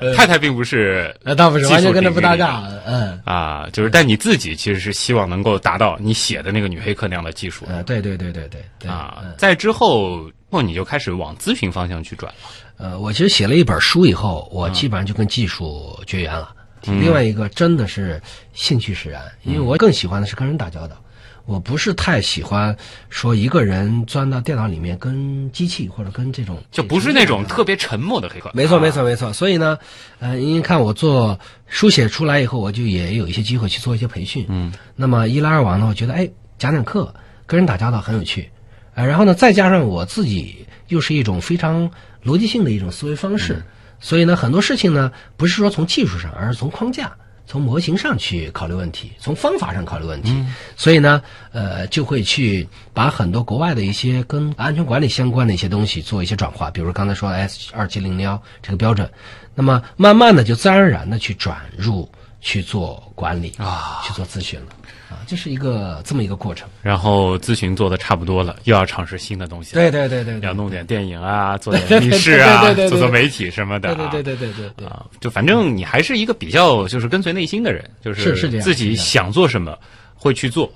[0.00, 2.62] 呃，太太并不是呃，倒不是，完全跟这领域里不搭嘎。
[2.86, 9.34] 嗯，啊，就是但你自己其实是希望能够达到你写的那个女黑客那样的技术呃，对对对对对对啊嗯。
[9.36, 12.38] 在之后，后你就开始往咨询方向去转了。
[12.78, 16.54] 呃，我其实写了一本书以后，我基本上就跟技术绝缘了。
[16.84, 18.20] 另外一个真的是
[18.54, 20.96] 兴趣使然，因为我更喜欢的是跟人打交道。
[21.44, 22.76] 我不是太喜欢
[23.10, 28.50] 说一个人钻到电脑里面跟机器或者跟这种就不是那种特别沉默的黑客。
[28.54, 29.32] 没错，啊没错，没错。
[29.32, 29.76] 所以呢，
[30.20, 34.46] 呃，您看我做书写出来以后，我就也有一些机会去做一些培训。
[34.48, 37.12] 嗯，那么一来二往呢，我觉得哎，讲讲课，
[37.46, 38.48] 跟人打交道很有趣。
[38.94, 41.90] 呃，然后呢，再加上我自己又是一种非常
[42.24, 43.60] 逻辑性的一种思维方式，
[43.98, 47.10] 所以呢，很多事情呢，不是说从技术上，而是从框架。
[47.46, 50.44] 从模型上去考虑问题，从方法上考虑问题，
[50.76, 59.10] 所以呢，呃，就会去把很多国外的一些跟安全管理相关的一些东西做一些转化，比如刚才说 S 二七零零幺这个标准，
[59.54, 64.66] 那么慢慢的就自然而然的去转入去做管理啊，去做咨询了，
[65.12, 66.68] 啊，这是一个这么一个过程。
[66.82, 69.74] 然后咨询做的差不多了，又要尝试新的东西。
[69.74, 73.94] 对对对对对，要弄点电影啊， 做点历史啊，做做媒体什么的、啊。
[74.10, 74.86] 对对对对对对对。
[74.86, 79.78] 啊，就反正你还是一个比较就是跟随内心的人，就是是自己想做什么
[80.14, 80.72] 会去做，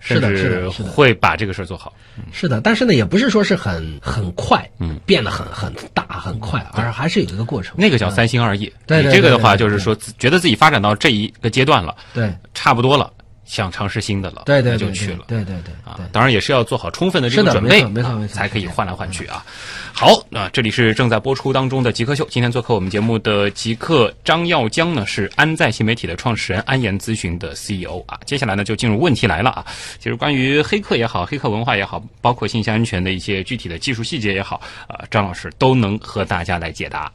[0.00, 1.92] 甚是的是至的会把这个事儿做好。
[2.32, 7.76] 是的，但是呢，也不是说是很很快，嗯，变得很很大很快，而还是有一个过程。
[7.78, 8.72] 那个叫三心二意。
[8.86, 13.12] 对对你这个的话，就是说觉得自己发展到这一个阶段了，对差不多了，
[13.48, 15.24] 想尝试新的了，对对就去了。
[15.26, 15.98] 对对对啊，。
[16.12, 19.44] 当然也是要做好充分的这个准备，没错没错没错才可以换来换去啊。
[19.92, 28.20] 好，那这里是正在播出当中的极客秀，今天做客我们节目的极客张耀江呢是安在新媒体的创始人，安言咨询的 CEO 啊。
[28.26, 29.66] 接下来呢就进入问题来了啊，
[29.98, 37.10] 其实关于黑客也好，黑客文化也好，包括信息安全的一些具体的技术细节也好，啊，张老师都能和大家来解答。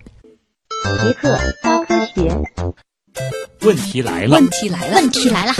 [0.83, 2.73] 极客高科学，
[3.61, 5.53] 问题来了问，题来了，问题来了。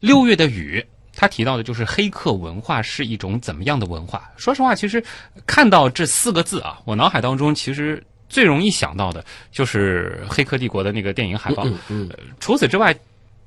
[0.00, 4.30] 六月的雨，他提到的就是黑客文化是一种怎么样的文化？
[4.36, 5.02] 说实话，其实
[5.46, 11.64] 看到这四个字啊，我脑海当中其实最容易想到的就是《黑客帝国》的那个电影海报。
[11.64, 12.94] 嗯嗯呃除此之外，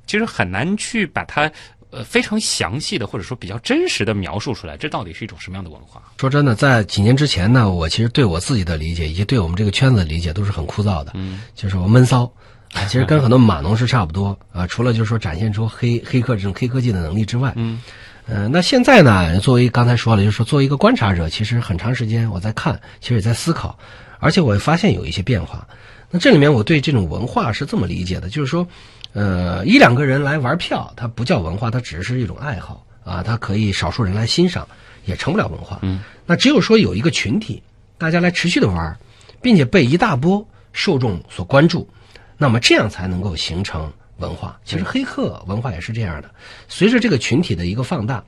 [0.07, 1.49] 其实很难去把它
[1.91, 6.01] 呃非常详细的或者说比较真实的描述出来，这到底是一种什么样的文化？
[6.17, 12.31] 说真的，在几年之前呢，我其实对我自己的理解以及对我们这个圈子的理解都是很枯燥的，嗯，就是我闷骚。
[12.73, 17.81] 啊， 其实跟很多码农是差不多啊，除了就是说展现出黑黑客这种黑科技的能力之外，嗯，
[18.27, 23.77] 呃，那现在呢，作为刚才说了，就是说作为一个观察者，其实很长时间我在看，其实也在思考，
[24.19, 25.67] 而且我也发现有一些变化。
[26.09, 28.65] 那这里面我对这种文化是这么理解的，就是说，
[29.13, 34.67] 呃，一两个人来玩票，它不叫文化，它只是一种爱好啊，它可以少数人来欣赏，
[35.05, 35.79] 也成不了文化。
[35.81, 37.61] 嗯，那只有说有一个群体，
[37.97, 38.97] 大家来持续的玩，
[39.41, 41.89] 并且被一大波受众所关注，
[42.37, 44.59] 那么这样才能够形成文化。
[44.63, 46.31] 其实黑客文化也是这样的，
[46.69, 48.23] 随着这个群体的一个放大，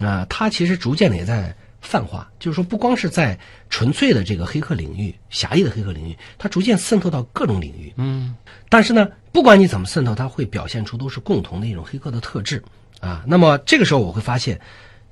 [0.00, 3.38] 啊、它其实逐渐的也在泛化，就是说不光是在
[3.70, 7.92] 纯粹的这个黑客领域、狭义的黑客领域，它逐渐渗透到各种领域。
[7.96, 8.34] 嗯，
[8.68, 12.60] 但是呢，不管你怎么渗透，它会表现出都是共同的一种黑客的特质
[13.00, 13.22] 啊。
[13.26, 14.60] 那么这个时候我会发现，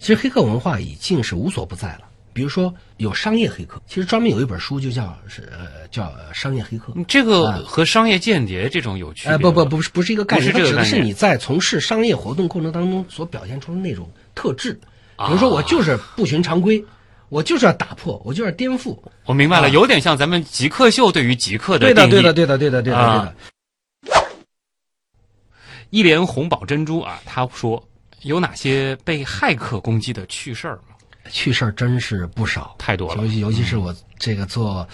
[0.01, 2.01] 其实黑客文化已经是无所不在了。
[2.33, 6.93] 比如说有商业黑客，其实专门有一本书就叫是呃叫呃商业黑客。
[7.07, 14.77] 这个和商业间谍这种有区别哎，不不不是不是一个概念，是这个概念它指的是你在从事商业活动过程当中所表现出的那种特质。
[15.17, 16.85] 比如说我就是不循常规，
[17.29, 18.99] 我就是要打破，我就是要颠覆。
[19.27, 22.23] 我明白了，啊有点像咱们极客秀对于极客的对的，定义。
[22.23, 23.35] 对的，对的，对的，对的，对啊的。
[25.91, 27.83] 一连红宝珍珠啊，他说
[28.23, 30.97] 有哪些被骇客攻击的趣事儿吗？
[31.31, 34.87] 趣事儿真是不少，太多了尤其尤其是我这个做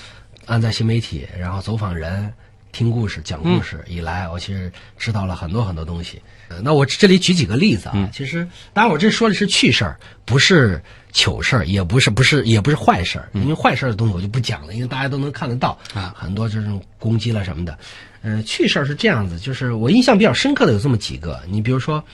[0.47, 2.33] 安在新媒体，然后走访人、
[2.71, 6.21] 听故事、讲故事以来，我其实知道了很多很多东西。
[6.51, 10.83] 呃那我这里举几个例子啊，其实当然我这说的是趣事儿，不是
[11.13, 16.13] 糗事儿，也不是不是也不是坏事儿，因为坏事儿的东西我就不讲了，因为大家都能看得到啊。
[16.17, 17.79] 很多这种攻击了什么的。
[18.23, 22.05] 呃，趣事儿是这样子，就是我印象比较深刻的有这么几个，你比如说，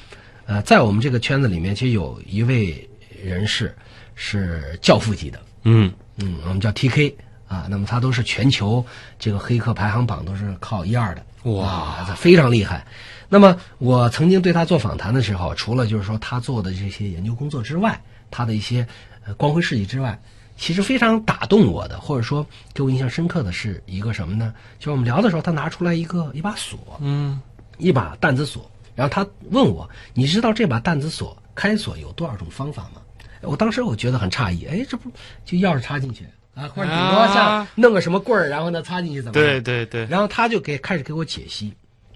[0.45, 2.89] 呃，在我们这个圈子里面，其实有一位
[3.25, 3.75] 人士
[4.15, 7.13] 是教父级的，嗯，嗯，我们叫 TK
[7.49, 8.85] 啊，那么他都是全球
[9.19, 12.87] 这个黑客排行榜都是靠一二的，哇啊，非常厉害。
[13.29, 18.87] 那么我曾经对他做访谈的时候，除了就是说他做的这些研究工作之外，他的一些
[19.25, 20.21] 呃光辉事迹之外，
[20.57, 24.55] 其实非常打动我的，或者说给我印象深刻的是一个什么呢？
[24.79, 27.41] 就是我们聊的时候，他拿出来一个一把锁，嗯，
[27.79, 33.03] 一把弹子锁，然后他问我：“你知道这把弹子锁开锁有多少种方法吗？”
[33.43, 35.11] 我当时我觉得很诧异，哎，这不
[35.45, 39.33] 就钥匙插进去，啊，或者顶多像弄个什么棍儿，然后呢插进去怎么？
[39.33, 40.07] 对对对。
[40.07, 41.75] 然后他就给开始给我解析，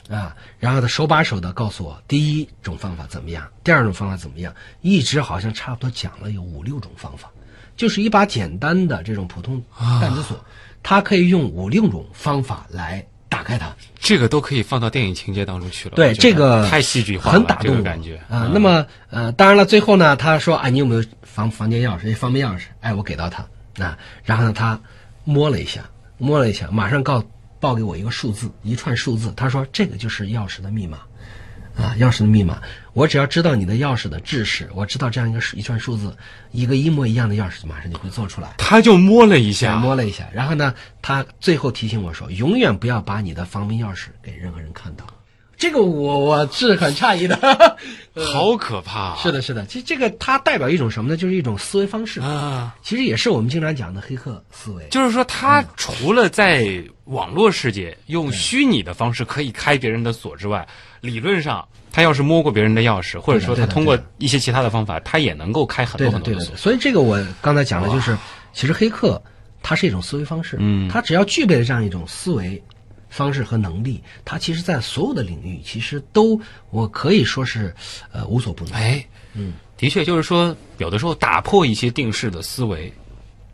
[0.08, 7.30] 啊，然后他手把手的告诉我第一种方法怎么样，第二种方法怎么样，一直好像差不多讲了有五六种方法，
[7.76, 10.42] 就是一把简单的这种普通弹子锁，
[10.82, 13.70] 它可以用五六种方法来打开它。
[13.98, 15.96] 这个都可以放到电影情节当中去了。
[15.96, 18.50] 对，这个太戏剧化了，很打动感觉啊。
[18.54, 22.14] 那么呃，当然了，最后呢，他说啊，你有没有房房间钥匙？
[22.16, 22.62] 方便钥匙？
[22.80, 23.46] 哎，我给到他。
[23.82, 24.80] 啊，然后呢，他
[25.24, 25.84] 摸了一下，
[26.18, 27.24] 摸了一下，马上告
[27.58, 29.32] 报给我一个数字，一串数字。
[29.36, 30.98] 他说：“这个就是钥匙的密码，
[31.76, 32.60] 啊，钥匙的密码。
[32.92, 36.16] 我只要知道你的钥匙的制式，我知道这样一个一串数字，
[36.52, 45.06] 一个一模一样的钥匙马上就会做出来。”他就摸了一下，摸了一下，然后呢，他最后提醒我说：“永远不要把你的房门钥匙给任何人看到。”
[45.60, 47.38] 这个我我是很诧异的，
[48.16, 49.14] 好可怕！
[49.16, 51.18] 是的，是的，其实这个它代表一种什么呢？
[51.18, 52.74] 就是一种思维方式啊。
[52.82, 54.88] 其实也是我们经常讲的黑客思维。
[54.90, 60.66] 就是说，他除了在网络世界用虚拟的方式可以开别人的锁之外，
[61.02, 66.56] 理论上他要是摸过别人的钥匙，或者说他通过一些其他的方法，他也能够开很多很多的锁。
[66.56, 68.16] 所以这个我刚才讲的就是，
[68.54, 69.22] 其实黑客
[69.62, 70.56] 它是一种思维方式。
[70.58, 72.62] 嗯，他只要具备了这样一种思维。
[73.10, 76.40] 方式和能力，它其实，在所有的领域，其实都
[76.70, 77.74] 我可以说是，
[78.12, 78.72] 呃，无所不能。
[78.74, 79.04] 哎，
[79.34, 82.92] 嗯，的确，就是说，有的时候打破一些定式的思维，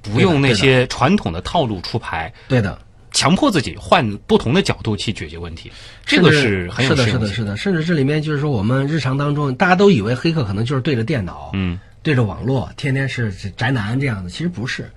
[0.03, 2.79] 不用那些传统的套路出牌，对的，
[3.11, 5.73] 强迫自己换不同的角度去解决问题，
[6.05, 7.57] 这个是很有是的，是的，是的。
[7.57, 14.91] 甚至这里面就是说，我们日常当中，大家都以为黑客可能就是对着电脑，嗯，对着网络，天天是宅男这样的，其实不是。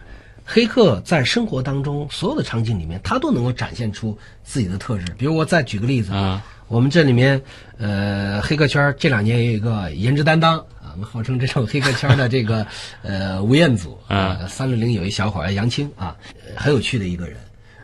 [0.52, 5.06] 黑客在生活当中所有的场景里面，他都能够展现出自己的特质。
[5.16, 7.39] 比如我再举个例子啊，我们这里面，
[7.78, 12.66] 呃，黑客圈这两年也有一个颜值担当啊，我们号称这种黑客圈的这个
[13.04, 16.18] 呃吴彦祖啊，三六零有一小伙儿杨青啊，
[16.56, 17.38] 很有趣的一个人。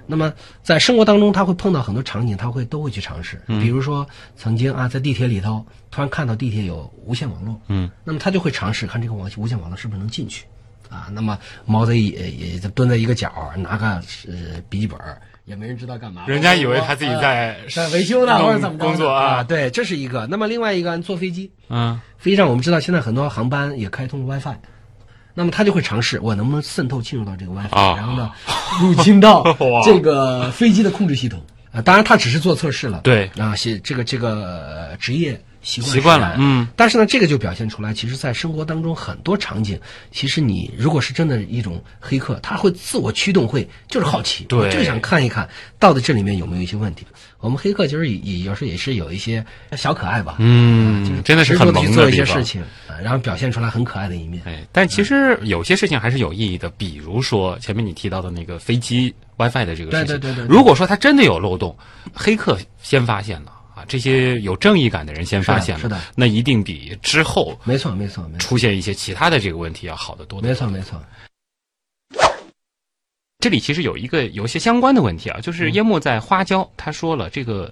[0.07, 3.39] 那么在生活当中，他会碰到很多场景，他会都会去尝试。
[3.45, 10.45] 比如说曾经啊，在地铁里头突然看到地铁有无线网络，嗯，那么他就会尝试看这个网无线网络是不是能进去。
[10.89, 13.85] 啊，那么猫贼也也蹲在一个角，拿个
[14.27, 14.97] 呃笔记本，
[15.45, 16.23] 也没人知道干嘛。
[16.27, 19.43] 人家以为他自己在在维修呢，或者怎么工作啊？
[19.43, 20.25] 对，这是一个。
[20.27, 24.55] 那么另外一个，坐飞机，嗯，飞机上我们知道现在很多航班也开通了 WiFi，
[25.33, 28.31] 那么他就会尝试我能不能渗透进入到这个 WiFi，然后呢，
[28.81, 29.43] 入侵到
[29.83, 31.41] 这个飞机的控制系统。
[31.71, 33.01] 啊，当然他只是做测试了。
[33.01, 35.39] 对啊，写这个这个职业。
[35.65, 39.79] 习惯了，嗯，但是呢，这个就表现出来，其实，在生活当中很多场景，
[40.11, 45.49] 其实你如果是真的一种黑客，他会自我驱动，会就是好奇，对，就想看一看
[45.79, 47.03] 到底这里面有没有一些问题。
[47.39, 49.43] 我们黑客其实也也有时候也是有一些
[49.75, 52.63] 小可爱吧，嗯，真的是很萌的做一些事情，
[53.01, 54.41] 然后表现出来很可爱的一面。
[54.45, 60.45] 哎，但其实有些事情还是有意义的，比如说前面你提到的那个飞机 WiFi 的这个事情，对对对对。
[60.47, 61.75] 如果说它真的有漏洞，
[62.13, 63.51] 黑客先发现了。
[63.87, 70.41] 这些有正义感的人先发现了，是的，那一定比之后没错没错没错出现一些其他的这个问题要好得多。
[70.41, 71.01] 没错没错。
[73.39, 77.71] 这里其实有一个有一些相关的问题啊，就是淹没在花椒他说了这个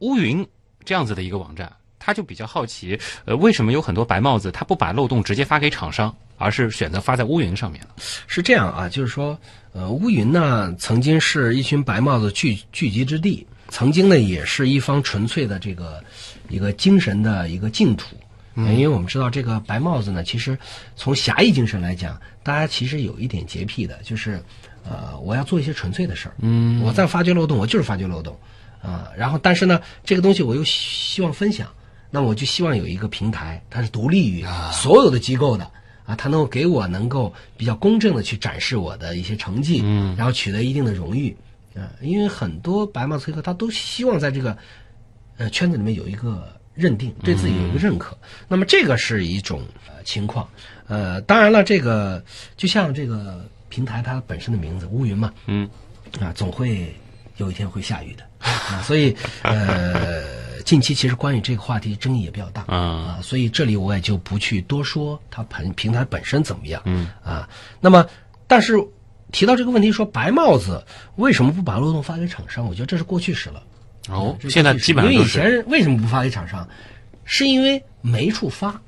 [0.00, 0.46] 乌云
[0.84, 7.80] 这样子的一个网站，他就比较好奇，呃，为什么有很多白帽子他不把漏洞直接发给厂商，而是选择发在乌云上面
[8.26, 9.38] 是这样啊，就是说，
[9.72, 13.46] 呃，乌云呢曾经是一群白帽子聚聚集之地。
[13.68, 16.02] 曾经呢，也是一方纯粹的这个
[16.48, 18.16] 一个精神的一个净土，
[18.56, 20.56] 因为我们知道这个白帽子呢，其实
[20.94, 24.40] 从侠义精神来讲，大家其实有一点洁癖的，就是
[24.84, 28.38] 呃，我要做一些纯粹的事儿，嗯，我在发掘漏洞，我就是发掘漏洞，
[28.82, 31.68] 啊，然后但是呢，这个东西我又希望分享，
[32.10, 35.64] 那我就希望有一个平台，它是独立于所有的机构的，
[36.04, 41.34] 啊，它能够给我能够比较公正的去展示我的一些成绩，嗯，然后取得一定的荣誉。
[41.74, 44.56] 啊，因为很多白帽子黑客他都希望在这个
[45.36, 48.16] 呃圈子里面有一个认定，对自己有一个认可。
[48.46, 50.48] 那么这个是一种呃情况。
[50.86, 52.22] 呃，当然了，这个
[52.56, 55.68] 就像这个平台它本身的名字乌云嘛，嗯，
[56.20, 56.94] 啊，总会
[57.38, 58.80] 有一天会下雨的啊。
[58.82, 63.18] 所以呃，近期其实关于这个话题争议也比较大啊。
[63.22, 67.48] 所以这里我也就不去多说它平平台本身怎么样，嗯啊。
[67.80, 68.06] 那么
[68.46, 68.74] 但是。
[69.34, 70.82] 提到这个问题，说白帽子
[71.16, 72.64] 为什么不把漏洞发给厂商？
[72.64, 73.60] 我觉得这是过去式了。
[74.08, 76.66] 哦，现在基本上因为以前为什么不发给厂商？
[77.24, 78.80] 是因为没处发，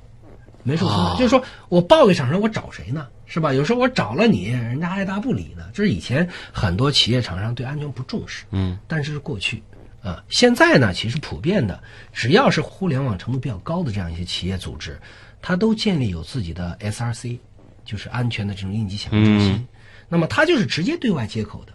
[0.63, 1.17] 没处发。
[1.17, 3.09] 就是说我报给厂商，我找谁呢？
[3.27, 3.53] 是吧？
[3.53, 5.65] 有时候我找了你，人家爱答不理呢。
[5.75, 8.45] 这是以前很多企业厂商对安全不重视。
[8.53, 9.61] 嗯，但是是过去
[10.01, 10.23] 啊。
[10.29, 11.83] 现在呢，其实普遍的，
[12.13, 14.97] 只要是互联网程度比较高的这样一些企业组织，
[15.43, 17.37] 它都建立有自己的 SRC，
[17.85, 19.67] 就是安全的这种应急响应中心。
[20.09, 21.73] 那么它就是直接对外接口的，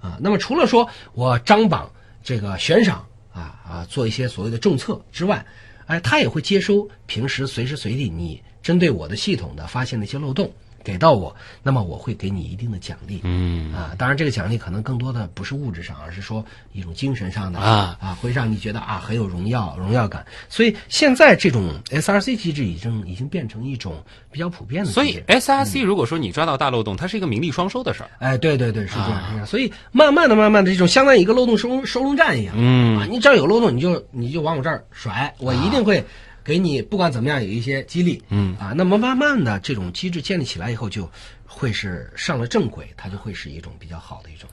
[0.00, 1.90] 啊，那么除了说我张榜
[2.22, 5.44] 这个悬赏啊啊做一些所谓的重策之外，
[5.86, 10.52] 哎，它也会接收平时随时随地你针对我的系统的发现的一些漏洞。
[10.84, 20.24] 给到我，那么我会给你一定的奖励，嗯啊，当然这个奖励可能更多的不是物质上，而是说一种精神上的啊啊，会让你觉得啊很有荣耀荣耀感。
[20.48, 24.90] 所以现在这种 SRC 机制已经已经变成一种比较普遍的。
[24.90, 28.10] 所以 SRC 如果说你抓到大漏洞，它是一个名利双收的事儿。
[28.18, 29.46] 哎，对对对，是这样，是这样。
[29.46, 36.04] 所以慢慢的、慢慢的，这种相当于一个漏洞收收容站一样，嗯啊，你只要有漏洞，你就你就往我这儿甩，我一定会
[36.44, 41.10] 给你不管怎么样有一些激励，嗯啊，那么慢慢的这种机制建立起来以后，就
[41.46, 44.48] 会是上了正轨，它就会是一种比较好的一种。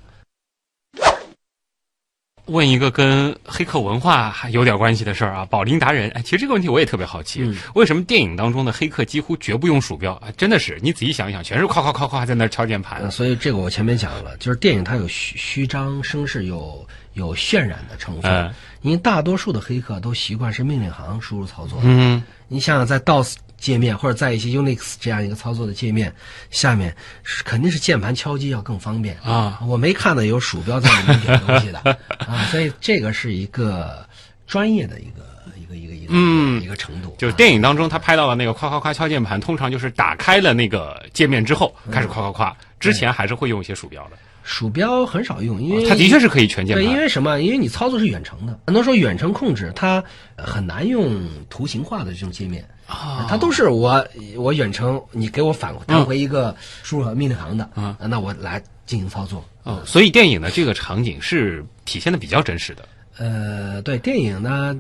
[2.46, 6.10] 问一个跟黑客文化还有点关系的事儿啊，保林达人。
[6.16, 10.32] 哎，其实这个问题我也特别好奇，嗯为什么电影当中的黑客几乎绝不用鼠标啊？
[10.36, 13.12] 真的是，你仔细想一想，全是夸夸夸夸在那敲键盘呃，。
[13.12, 16.84] 所以这个我前面讲了，就是电影它有虚虚张声势，有
[17.14, 18.32] 有渲染的成分。
[18.32, 21.80] 嗯因为大多数的黑客都习惯是命令行输入操作。
[21.84, 26.14] 嗯，你想想，在 DOS 界面或者在一些 Unix 这样一个操作的界面
[26.50, 29.60] 下面，是肯定是键盘敲击要更方便啊。
[29.68, 31.80] 我没看到有鼠标在里面点东西的
[32.26, 34.08] 啊，所以这个是一个
[34.48, 35.22] 专业的一个
[35.58, 37.14] 一个一个一个嗯一个程度。
[37.18, 44.12] 就是啊电影当中他拍到了那个夸夸夸敲键盘，通常就是打开了那个界面之后开始夸夸夸，之前还是会用一些鼠标的。
[44.44, 46.98] 鼠标很少用，因为它的确是可以全键对，因。
[46.98, 47.42] 为什么？
[47.42, 50.04] 因为你操作是远程的，很多时候远程控制它
[50.36, 59.44] 呃很难用图形化的这种界面啊它都是我我远程你给我返弹回一个输入命令行的嗯啊那我来进行操作。
[59.64, 62.88] 哦，所以电影的这个场景是体现的比较真实的。
[63.18, 64.76] 呃，对电影呢，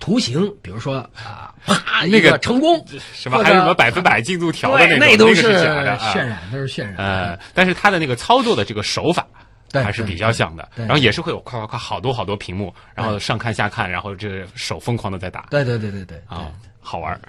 [0.00, 6.96] 图形，比如说啊，啪那个成功，什么还有什么百分百进度条的那，种，那都是渲染，都是渲染。
[6.96, 9.26] 呃，但是它的那个操作的这个手法
[9.70, 17.20] 对还是比较像的，然后也是会有夸夸夸好多好多屏幕，然后上看下看，然后这手疯狂的在打对对对对对啊，好玩。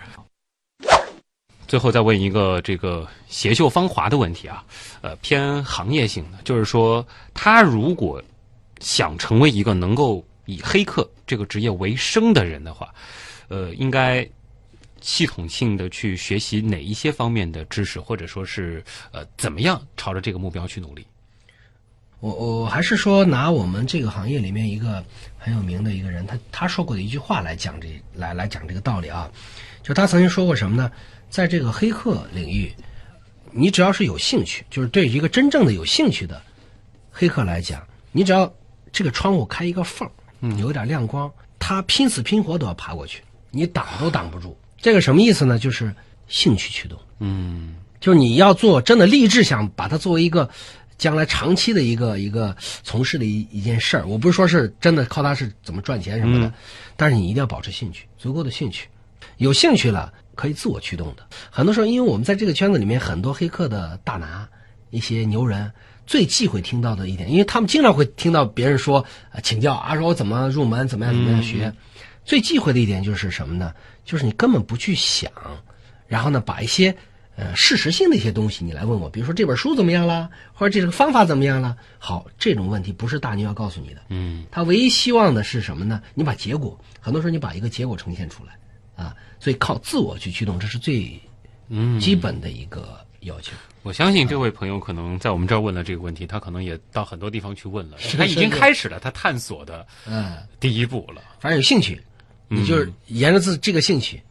[1.67, 4.63] 最后再问一个这个邪秀芳华的问题啊，
[5.01, 8.21] 呃，偏行业性的，就是说，他如果
[8.79, 12.93] 想成为一个能够以黑客这个职业为生的人的话，
[13.47, 14.27] 呃，应该
[15.01, 21.05] 系统性的去学习哪一些方面的知识，或者说是呃，怎么样朝着这个目标去努力？
[22.19, 25.03] 我我还是说拿我们这个行业里面一个
[25.39, 29.27] 很有名的一个人，他他说过的一句话来讲这来来讲这个道理啊，
[29.81, 30.91] 就他曾经说过什么呢？
[31.31, 32.71] 在这个黑客领域，
[33.51, 36.39] 你只要是有兴趣，就是对一个真正的有兴趣的
[37.09, 37.81] 黑客来讲，
[38.11, 38.53] 你只要
[38.91, 40.11] 这个窗户开一个缝儿，
[40.57, 44.57] 有一点亮光，他拼死拼活都要爬过去，你挡都挡不住。
[44.77, 45.59] 这个什么意思呢？
[45.59, 45.93] 就是
[46.27, 46.99] 兴趣驱动。
[47.19, 50.49] 嗯就是你要做真的立志想把它作为一个
[50.97, 54.07] 将来长期的一个一个从事的一一件事儿。
[54.07, 56.53] 我不是说是真的靠它是怎么赚钱什么的，嗯
[56.97, 58.87] 但是你一定要保持兴趣，足够的兴趣，
[59.37, 61.27] 有兴趣了可以自我驱动的。
[61.51, 64.49] 很多时候，因为我们在这个圈子里面，很多黑客的大拿，
[64.89, 65.71] 一些牛人。
[66.11, 71.73] 最忌讳听到的一点，因为他们经常会听到别人说，呃，请教啊，说我怎么入门，怎么样，怎么样学。
[72.25, 73.73] 最忌讳的一点就是什么呢？
[74.03, 75.31] 就是你根本不去想，
[76.07, 76.93] 然后呢，把一些
[77.37, 81.77] 呃事实性的一些东西你来问我，比如说这本书怎么样啦，或者这个方法怎么样啦。
[81.97, 86.01] 好，这种问题不是大牛要告诉你的，嗯他唯一希望的是什么呢？
[86.13, 88.59] 你把结果，很多时候你把一个结果呈现出来
[89.01, 91.17] 啊，所以靠自我去驱动，这是最
[91.69, 93.53] 嗯，基本的一个要求。
[93.83, 101.21] 我相信这位朋友可能在我们这儿问了这个问题，他可能也到很多地方去问了，他已经开始了他探索的嗯，第一步了。
[101.39, 102.01] 反正有兴趣，
[102.47, 104.21] 你就是嗯沿着自这个兴趣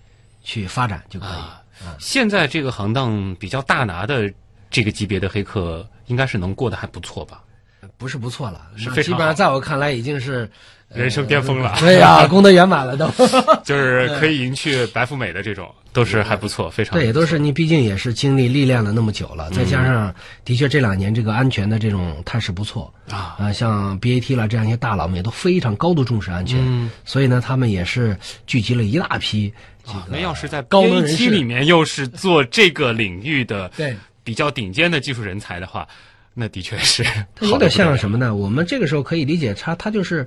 [0.45, 1.31] 去发展就可以。
[1.31, 1.57] 啊
[1.99, 4.31] 现在这个行当比较大拿的
[4.71, 7.43] 这个级别的黑客，应该是能过得还不错吧？
[7.97, 10.49] 不是不错了，是非常基本上在我看来已经是
[10.89, 13.09] 人生巅峰了， 对呀、功德圆满了都。
[13.65, 19.37] 就是可以迎娶白富美的这种，都是还不错，非常对，也都是你，毕竟也是经历历练了那么久嗯。
[19.39, 20.13] 了，再加上
[20.45, 23.37] 的确这两年这个安全的这种态势不错啊。
[23.39, 26.91] 啊，像 BAT 了这样一些大佬们也都非常高度重视安全，嗯。
[27.05, 28.17] 所以呢，他们也是
[28.47, 29.53] 聚集了一大批
[29.87, 31.31] 啊那要是在高能人 BAT 士。
[31.31, 33.97] 里面又是做这个领域的 对。
[34.23, 35.89] 比较顶尖的技术人才的话，
[36.41, 38.17] 那的确是它有点像什么？
[38.17, 38.35] 呢？
[38.35, 40.27] 我们这个时候可以理解他，他就是，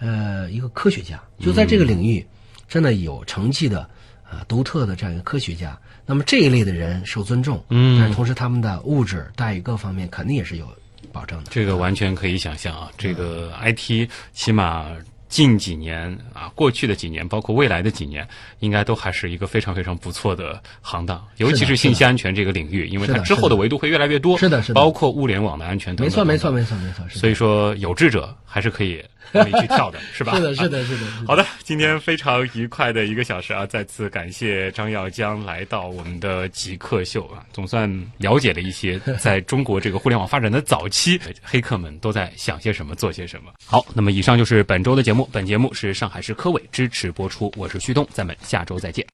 [0.00, 2.26] 呃，一个科学家，就在这个领域，
[2.68, 3.88] 真的有成绩的，
[4.28, 5.78] 啊、独特的这样一个科学家。
[6.04, 10.66] 那么这一类的人受尊重，嗯但是同时他们的物质待遇各方面肯定也是有
[11.12, 11.50] 保证的。
[11.52, 14.88] 这个完全可以想象啊，这个 IT 起码
[15.32, 18.28] 近几年啊，过去的几年，包括未来的几年，
[18.58, 26.06] 应该都还是一个非常非常不错的行当，尤其是信息安全这个领域，因为它之后的维度会越来越多，是的，是的，包括物联网的安全等等。
[26.06, 27.08] 没错，没错，没错，没错。
[27.08, 30.34] 所以说，有志者还是可以可以去跳的， 是吧？
[30.34, 31.06] 是的，是的，是的。
[31.26, 43.52] 好的，今天非常愉快的一个小时啊，再次感谢张耀江来到我们的极客秀啊，总算了解了一些在中国这个互联网发展的早期，黑客们都在想些什么，做些什么。
[43.64, 49.06] 好，那么以上就是本周的节目，本节目是上海市科委支持播出，我是旭东，咱们下周再见。